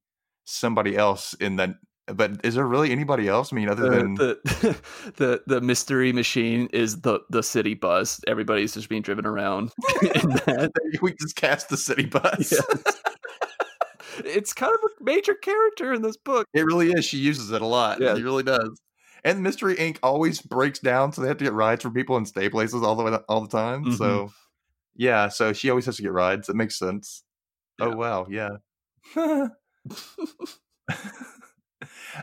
[0.45, 1.75] somebody else in the
[2.07, 4.81] but is there really anybody else i mean other the, than the
[5.17, 8.21] the the mystery machine is the the city bus.
[8.27, 9.71] Everybody's just being driven around
[11.01, 12.51] we just cast the city bus.
[12.51, 13.01] Yes.
[14.23, 16.47] It's kind of a major character in this book.
[16.53, 17.03] It really is.
[17.03, 17.99] She uses it a lot.
[17.99, 18.15] Yeah.
[18.15, 18.79] She really does.
[19.25, 19.97] And Mystery Inc.
[20.03, 22.95] always breaks down, so they have to get rides for people and stay places all
[22.95, 23.83] the way all the time.
[23.85, 23.97] Mhm.
[23.97, 24.31] So,
[24.95, 26.47] yeah, so she always has to get rides.
[26.47, 27.23] It makes sense.
[27.79, 27.87] Yeah.
[27.87, 28.49] Oh wow, yeah.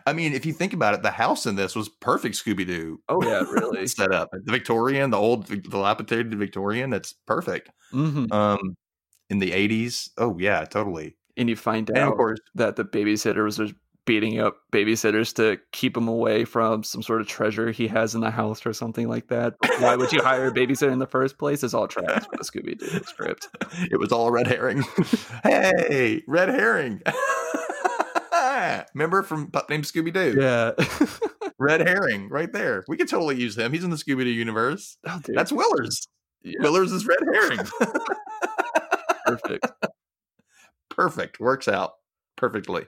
[0.06, 3.00] I mean, if you think about it, the house in this was perfect Scooby Doo.
[3.08, 4.30] Oh yeah, really set up.
[4.32, 7.70] The Victorian, the old dilapidated Victorian, that's perfect.
[7.92, 8.32] mm-hmm.
[8.32, 8.76] Um,
[9.28, 11.16] in the eighties, oh yeah, totally.
[11.36, 13.58] and you find And of out course, that the babysitter was
[14.04, 18.20] beating up babysitters to keep him away from some sort of treasure he has in
[18.20, 19.54] the house or something like that.
[19.78, 21.62] Why would you hire a babysitter in the first place?
[21.62, 23.48] It's all trash for the Scooby Doo script.
[23.90, 24.82] it was all red herring.
[25.44, 27.02] hey, red herring.
[28.94, 30.36] Remember from Pup Named Scooby Doo?
[30.40, 30.72] Yeah.
[31.58, 32.84] Red herring, right there.
[32.88, 33.72] We could totally use him.
[33.72, 34.98] He's in the Scooby Doo universe.
[35.06, 35.20] oh.
[35.28, 36.08] That's Willers.
[36.42, 37.60] yeah, Willers is red herring.
[39.26, 39.66] perfect.
[40.90, 41.40] Perfect.
[41.40, 41.92] Works out
[42.36, 42.86] perfectly.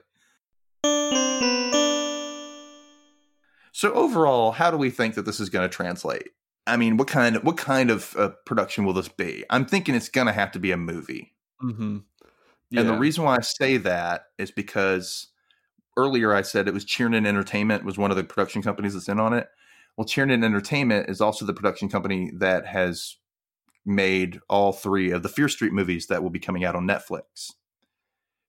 [3.75, 6.29] So overall, how do we think that this is going to translate?
[6.65, 9.43] I mean, what kind of what kind of uh, production will this be?
[9.49, 11.33] I'm thinking it's going to have to be a movie.
[11.59, 11.97] hmm
[12.73, 15.27] And the reason why I say that is because
[15.97, 19.19] earlier I said it was Chernin Entertainment was one of the production companies that's in
[19.19, 19.49] on it.
[19.97, 23.17] Well, Chernin Entertainment is also the production company that has
[23.85, 27.51] made all three of the Fear Street movies that will be coming out on Netflix.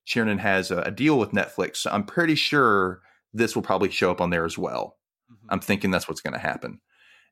[0.07, 3.01] Chernin has a, a deal with Netflix, so I'm pretty sure
[3.35, 4.97] this will probably show up on there as well.
[5.31, 5.47] Mm-hmm.
[5.51, 6.81] I'm thinking that's what's going to happen.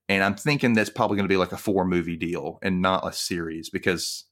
[0.08, 3.06] And I'm thinking that's probably going to be like a four movie deal and not
[3.06, 4.24] a series because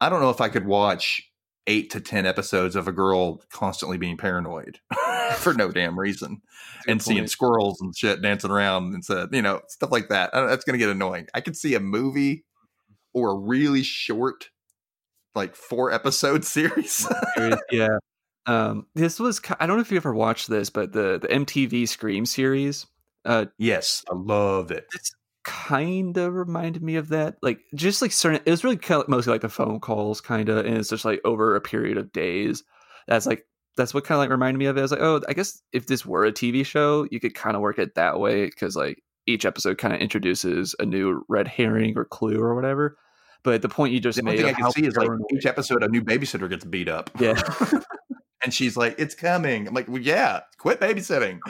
[0.00, 1.22] I don't know if I could watch
[1.66, 4.78] eight to 10 episodes of a girl constantly being paranoid
[5.36, 9.04] for no damn reason That's a good and seeing squirrels and shit dancing around and
[9.04, 10.30] said, you know, stuff like that.
[10.32, 11.26] That's going to get annoying.
[11.32, 12.44] I could see a movie
[13.14, 14.50] or a really short,
[15.34, 17.08] like four episode series.
[17.36, 17.98] series, yeah.
[18.46, 21.88] Um, this was I don't know if you ever watched this, but the the MTV
[21.88, 22.86] Scream series
[23.24, 24.86] uh yes, I love it.
[24.94, 25.14] It's
[25.44, 27.36] kind of reminded me of that.
[27.42, 30.48] Like just like certain, it was really kind of mostly like the phone calls, kind
[30.48, 32.62] of, and it's just like over a period of days.
[33.06, 33.44] That's like
[33.76, 34.80] that's what kind of like reminded me of it.
[34.80, 37.56] I was like, oh, I guess if this were a TV show, you could kind
[37.56, 41.48] of work it that way because like each episode kind of introduces a new red
[41.48, 42.96] herring or clue or whatever.
[43.42, 45.82] But the point you just The made, thing I can see is like each episode,
[45.82, 47.10] a new babysitter gets beat up.
[47.20, 47.40] yeah.
[48.44, 49.66] And she's like, it's coming.
[49.66, 51.40] I'm like, well, yeah, quit babysitting.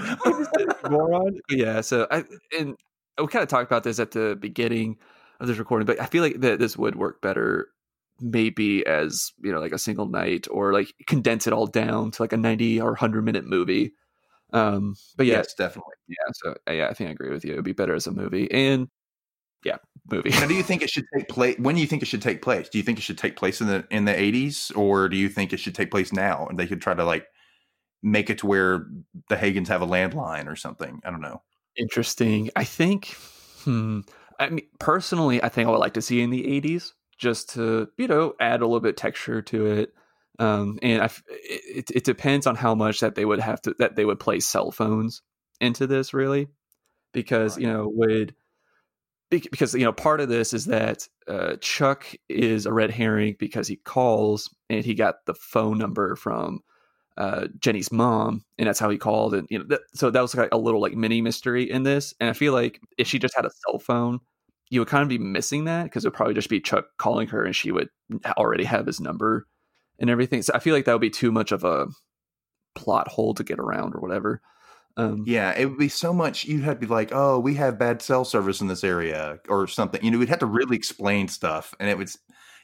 [0.90, 1.40] moron.
[1.50, 2.24] Yeah, so I
[2.58, 2.76] and
[3.18, 4.98] we kind of talked about this at the beginning
[5.40, 7.68] of this recording, but I feel like that this would work better
[8.20, 12.22] maybe as you know like a single night or like condense it all down to
[12.22, 13.92] like a 90 or 100 minute movie
[14.52, 15.94] um but yeah yes, definitely.
[16.06, 18.48] yeah so yeah i think i agree with you it'd be better as a movie
[18.52, 18.88] and
[19.64, 19.76] yeah
[20.10, 21.56] movie Now, do you think it should take place?
[21.58, 22.68] When do you think it should take place?
[22.68, 25.28] Do you think it should take place in the in the 80s, or do you
[25.28, 27.26] think it should take place now, and they could try to like
[28.02, 28.86] make it to where
[29.30, 31.00] the Hagens have a landline or something?
[31.04, 31.42] I don't know.
[31.76, 33.06] interesting i think
[33.64, 34.00] hmm
[34.38, 37.88] i mean personally i think i would like to see in the 80s just to
[37.96, 39.94] you know add a little bit texture to it
[40.38, 43.96] um and I, it, it depends on how much that they would have to that
[43.96, 45.22] they would place cell phones
[45.60, 46.48] into this really
[47.12, 48.34] because you know would
[49.38, 53.68] because you know part of this is that uh, chuck is a red herring because
[53.68, 56.60] he calls and he got the phone number from
[57.16, 59.34] uh, Jenny's mom, and that's how he called.
[59.34, 62.14] And you know, so that was like a little like mini mystery in this.
[62.20, 64.20] And I feel like if she just had a cell phone,
[64.70, 67.28] you would kind of be missing that because it would probably just be Chuck calling
[67.28, 67.88] her, and she would
[68.36, 69.46] already have his number
[69.98, 70.42] and everything.
[70.42, 71.86] So I feel like that would be too much of a
[72.74, 74.40] plot hole to get around or whatever.
[74.96, 76.44] Um, Yeah, it would be so much.
[76.44, 79.66] You'd have to be like, "Oh, we have bad cell service in this area," or
[79.66, 80.02] something.
[80.04, 82.10] You know, we'd have to really explain stuff, and it would.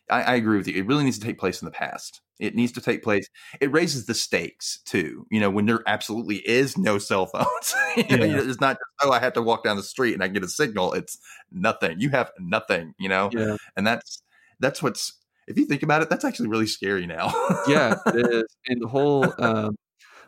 [0.09, 0.75] I, I agree with you.
[0.75, 2.21] It really needs to take place in the past.
[2.41, 3.29] It needs to take place.
[3.61, 5.27] It raises the stakes too.
[5.31, 7.75] You know, when there absolutely is no cell phones.
[8.09, 10.29] you know, it's not just oh, I have to walk down the street and I
[10.29, 10.93] get a signal.
[10.95, 11.19] It's
[11.53, 12.01] nothing.
[12.01, 12.95] You have nothing.
[12.99, 14.23] You know, yeah, and that's
[14.61, 15.17] that's what's.
[15.49, 17.33] If you think about it, that's actually really scary now.
[17.67, 18.45] yeah, it is.
[18.69, 19.75] And the whole um,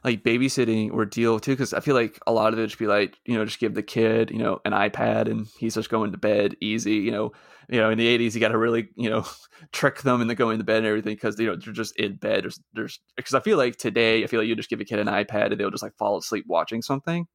[0.04, 3.18] like babysitting ordeal too, because I feel like a lot of it should be like
[3.24, 6.18] you know just give the kid you know an iPad and he's just going to
[6.18, 6.96] bed easy.
[6.96, 7.32] You know,
[7.68, 9.24] you know in the eighties you got to really you know
[9.72, 12.44] trick them into going to bed and everything because you know they're just in bed.
[12.44, 14.98] There's there's because I feel like today I feel like you just give a kid
[14.98, 17.26] an iPad and they'll just like fall asleep watching something.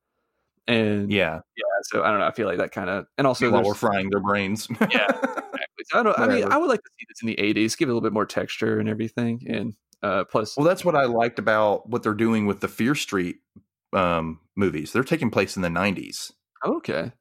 [0.67, 2.27] And yeah, yeah, so I don't know.
[2.27, 4.67] I feel like that kind of and also while we're frying their brains.
[4.69, 5.85] yeah, exactly.
[5.85, 6.19] So I don't.
[6.19, 8.01] I mean, I would like to see this in the '80s, give it a little
[8.01, 12.03] bit more texture and everything, and uh, plus, Well, that's what I liked about what
[12.03, 13.37] they're doing with the Fear Street
[13.93, 14.91] um, movies.
[14.93, 16.31] They're taking place in the 90s.
[16.65, 17.11] okay,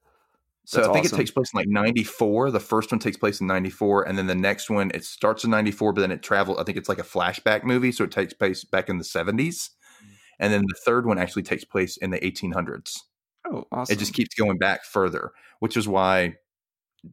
[0.65, 1.17] So That's I think awesome.
[1.17, 2.51] it takes place in like 94.
[2.51, 4.09] The first one takes place in 94.
[4.09, 6.59] And then the next one, it starts in 94, but then it travels.
[6.59, 7.93] I think it's like a flashback movie.
[7.93, 9.71] So it takes place back in the 70s.
[10.39, 12.99] And then the third one actually takes place in the 1800s.
[13.51, 13.93] oh, awesome.
[13.93, 16.35] It just keeps going back further, which is why,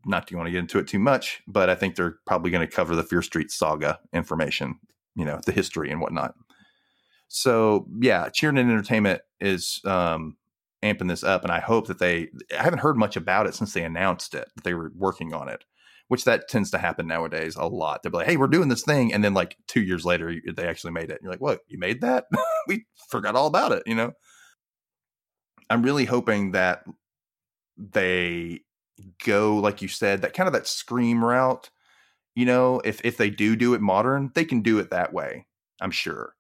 [0.06, 2.68] not to want to get into it too much, but I think they're probably going
[2.68, 4.80] to cover the Fear Street saga information,
[5.16, 6.36] you know, the history and whatnot.
[7.28, 10.38] So yeah, Chernin Entertainment is um,
[10.84, 12.30] amping this up, and I hope that they.
[12.58, 15.50] I haven't heard much about it since they announced it that they were working on
[15.50, 15.66] it,
[16.10, 18.04] which that tends to happen nowadays a lot.
[18.04, 20.94] They're like, "Hey, we're doing this thing," and then like two years later, they actually
[20.94, 21.22] made it.
[21.24, 21.62] You're like, "What?
[21.68, 22.26] You made that?
[22.68, 24.14] we forgot all about it," you know.
[25.70, 26.84] I'm really hoping that
[27.78, 28.60] they
[29.26, 31.72] go like you said that kind of that scream route
[32.36, 35.46] you know if if they do do it modern they can do it that way
[35.82, 36.36] i'm sure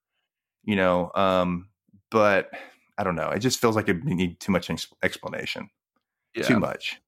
[0.63, 1.69] you know um
[2.09, 2.49] but
[2.97, 4.69] i don't know it just feels like it need too much
[5.03, 5.69] explanation
[6.35, 6.43] yeah.
[6.43, 7.01] too much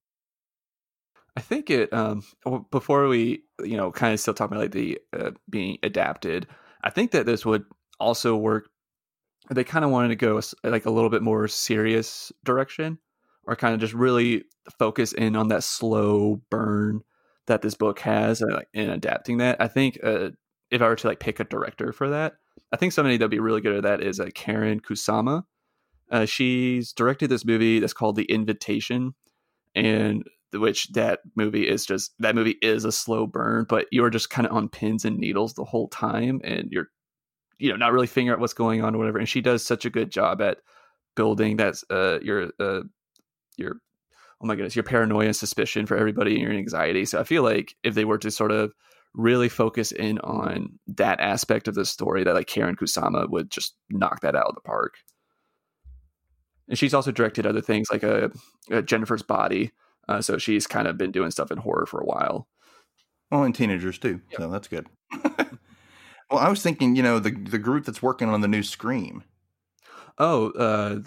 [1.36, 2.24] i think it um
[2.72, 6.48] before we you know kind of still talking about like the uh, being adapted
[6.84, 7.66] i think that this would
[8.00, 8.70] also work
[9.52, 12.98] they kind of wanted to go like a little bit more serious direction
[13.44, 14.44] or kind of just really
[14.80, 17.02] focus in on that slow burn
[17.48, 19.58] that this book has like, in adapting that.
[19.60, 20.30] I think uh,
[20.72, 22.36] if I were to like pick a director for that,
[22.72, 25.44] I think somebody that'd be really good at that is uh, Karyn Kusama.
[26.12, 29.14] Uh, she's directed this movie that's called The Invitation,
[29.74, 30.24] and
[30.54, 34.48] which that movie is just that movie is a slow burn, but you're just kind
[34.48, 36.90] of on pins and needles the whole time, and you're
[37.58, 39.18] you know not really figuring out what's going on or whatever.
[39.18, 40.60] And she does such a good job at
[41.16, 42.82] building that uh, your uh,
[43.58, 43.78] your
[44.42, 47.06] oh my goodness your paranoia and suspicion for everybody and your anxiety.
[47.06, 48.74] So i feel like if they were to sort of
[49.14, 53.76] really focus in on that aspect of the story that like Karyn Kusama would just
[53.90, 54.96] knock that out of the park.
[56.68, 58.32] And she's also directed other things like a,
[58.70, 59.72] a jennifer's body
[60.08, 62.48] uh, so she's kind of been doing stuff in horror for a while.
[63.32, 64.42] Well and teenagers too yep.
[64.42, 64.88] so that's good.
[66.30, 69.24] Well i was thinking you know the the group that's working on the new scream
[70.18, 71.00] Oh, uh,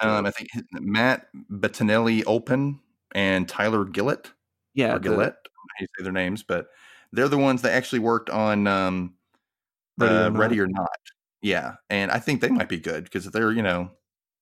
[0.00, 2.78] um, I think Matt Bettinelli-Olpin
[3.14, 4.30] and Tyler Gillett.
[4.74, 5.34] Yeah, or Gillett.
[5.80, 6.68] You say their names, but
[7.12, 9.14] they're the ones that actually worked on um,
[9.98, 10.88] Ready, uh, or Ready or Not.
[11.42, 13.90] Yeah, and I think they might be good because they're you know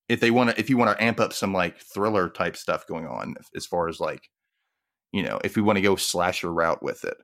[0.09, 2.87] if they want to if you want to amp up some like thriller type stuff
[2.87, 4.29] going on as far as like
[5.13, 7.17] you know if we want to go slasher route with it.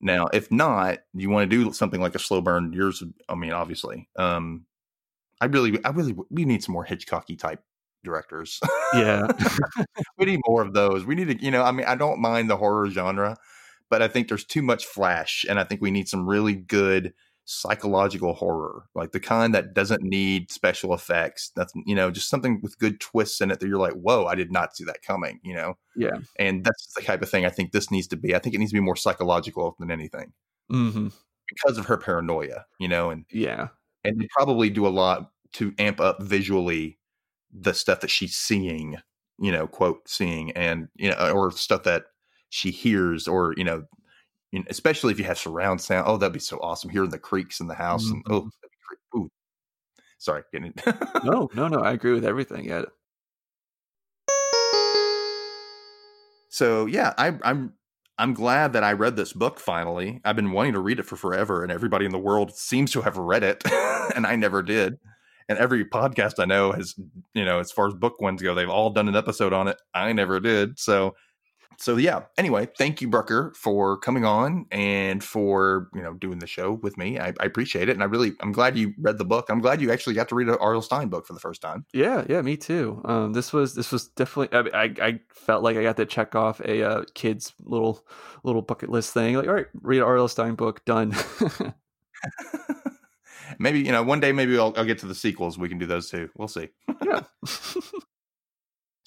[0.00, 2.72] Now, if not, you want to do something like a slow burn.
[2.72, 4.64] Yours, I mean, obviously, um,
[5.40, 7.62] I really, I really, we need some more Hitchcocky type
[8.04, 8.60] directors.
[8.94, 9.26] Yeah,
[10.18, 11.04] we need more of those.
[11.04, 13.36] We need to, you know, I mean, I don't mind the horror genre,
[13.90, 17.12] but I think there's too much flash, and I think we need some really good
[17.50, 21.50] psychological horror, like the kind that doesn't need special effects.
[21.56, 24.34] Nothing, you know, just something with good twists in it that you're like, whoa, I
[24.34, 25.40] did not see that coming.
[25.42, 26.18] You know, yeah.
[26.38, 28.34] And that's the type of thing I think this needs to be.
[28.34, 30.32] I think it needs to be more psychological than anything.
[30.70, 31.08] Mm-hmm.
[31.48, 33.68] Because of her paranoia, you know, and yeah,
[34.04, 36.98] and they probably do a lot to amp up visually
[37.52, 38.96] the stuff that she's seeing,
[39.38, 42.04] you know, quote seeing, and you know, or stuff that
[42.50, 43.84] she hears, or you know,
[44.68, 46.06] especially if you have surround sound.
[46.06, 48.14] Oh, that'd be so awesome hearing the creaks in the house, mm-hmm.
[48.14, 49.18] and oh, mm-hmm.
[49.18, 49.30] ooh,
[50.18, 50.74] sorry, getting
[51.24, 51.80] no, no, no.
[51.80, 52.64] I agree with everything.
[52.64, 52.82] Yeah.
[56.50, 57.74] So yeah, I, I'm
[58.18, 60.20] I'm glad that I read this book finally.
[60.24, 63.02] I've been wanting to read it for forever, and everybody in the world seems to
[63.02, 63.62] have read it,
[64.16, 64.98] and I never did.
[65.48, 66.94] And every podcast I know has,
[67.32, 69.80] you know, as far as book ones go, they've all done an episode on it.
[69.94, 70.78] I never did.
[70.78, 71.14] So
[71.78, 76.46] so yeah anyway thank you brucker for coming on and for you know doing the
[76.46, 77.18] show with me.
[77.18, 79.46] I, I, appreciate it and i really i'm glad you read the book.
[79.48, 80.82] I'm glad you actually got to read an R.L.
[80.82, 81.84] Stine book for the first time.
[81.92, 83.00] Yeah yeah me too.
[83.04, 86.34] Um this was this was definitely i i, I felt like i got to check
[86.34, 88.04] off a uh, kid's little
[88.44, 90.28] little bucket list thing like all right read an R.L.
[90.28, 91.14] Stine book done.
[93.58, 95.86] Maybe you know one day maybe I'll, I'll get to the sequels we can do
[95.86, 96.28] those too.
[96.36, 96.68] We'll see.
[97.04, 97.22] Yeah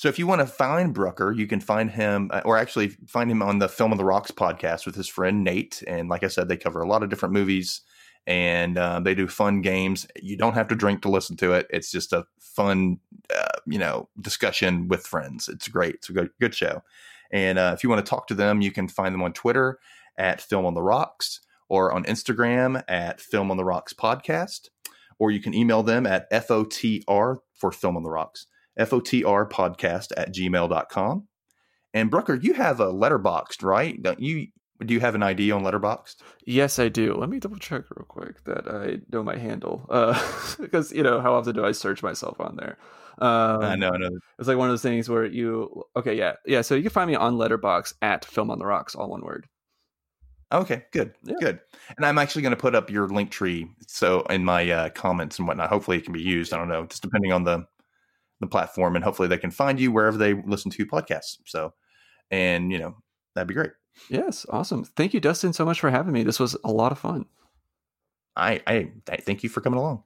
[0.01, 3.29] So if you want to find Brucker, you can find him, uh, or actually find
[3.29, 5.83] him on the Film on the Rocks podcast with his friend Nate.
[5.85, 7.81] And like I said, they cover a lot of different movies
[8.25, 10.07] and uh, they do fun games.
[10.19, 11.67] You don't have to drink to listen to it.
[11.69, 12.97] It's just a fun,
[13.31, 15.47] uh, you know, discussion with friends.
[15.47, 15.93] It's great.
[15.93, 16.81] It's a good, good show.
[17.31, 19.77] And uh, if you want to talk to them, you can find them on Twitter
[20.17, 24.69] at Film on the Rocks or on Instagram at Film on the Rocks podcast,
[25.19, 28.47] or you can email them at FOTR for Film on the Rocks
[28.77, 31.27] F-O-T-R podcast at gmail.com.
[31.93, 34.01] And Brucker, you have a Letterboxd, right?
[34.01, 34.47] Don't you
[34.85, 36.17] do you have an ID on Letterboxd?
[36.45, 37.13] Yes, I do.
[37.13, 39.85] Let me double check real quick that I know my handle.
[39.89, 40.19] Uh,
[40.59, 42.77] because you know, how often do I search myself on there?
[43.19, 44.17] Um, I know, I know.
[44.39, 46.61] It's like one of those things where you okay, yeah, yeah.
[46.61, 49.47] So you can find me on Letterboxd at Film on the Rocks, all one word.
[50.51, 51.35] Okay, good, yeah.
[51.39, 51.59] good.
[51.95, 55.39] And I'm actually going to put up your link tree so in my uh, comments
[55.39, 55.69] and whatnot.
[55.69, 56.53] Hopefully, it can be used.
[56.53, 57.65] I don't know, just depending on the
[58.41, 61.37] the platform and hopefully they can find you wherever they listen to podcasts.
[61.45, 61.73] So,
[62.29, 62.97] and you know,
[63.35, 63.71] that'd be great.
[64.09, 64.45] Yes.
[64.49, 64.83] Awesome.
[64.83, 66.23] Thank you, Dustin, so much for having me.
[66.23, 67.25] This was a lot of fun.
[68.35, 70.03] I, I, I thank you for coming along.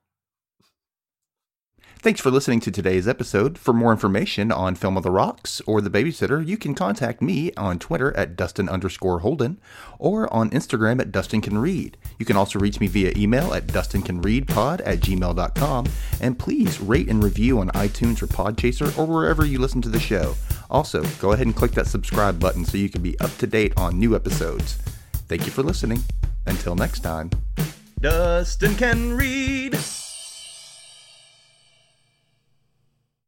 [2.06, 3.58] Thanks for listening to today's episode.
[3.58, 7.52] For more information on Film of the Rocks or The Babysitter, you can contact me
[7.58, 9.60] on Twitter at Dustin underscore Holden
[9.98, 11.98] or on Instagram at Dustin Can Read.
[12.20, 15.88] You can also reach me via email at dustincanreadpod at gmail.com.
[16.22, 20.00] And please rate and review on iTunes or Podchaser or wherever you listen to the
[20.00, 20.36] show.
[20.70, 23.74] Also, go ahead and click that subscribe button so you can be up to date
[23.78, 24.74] on new episodes.
[25.28, 26.04] Thank you for listening.
[26.46, 27.32] Until next time.
[28.00, 29.76] Dustin can read.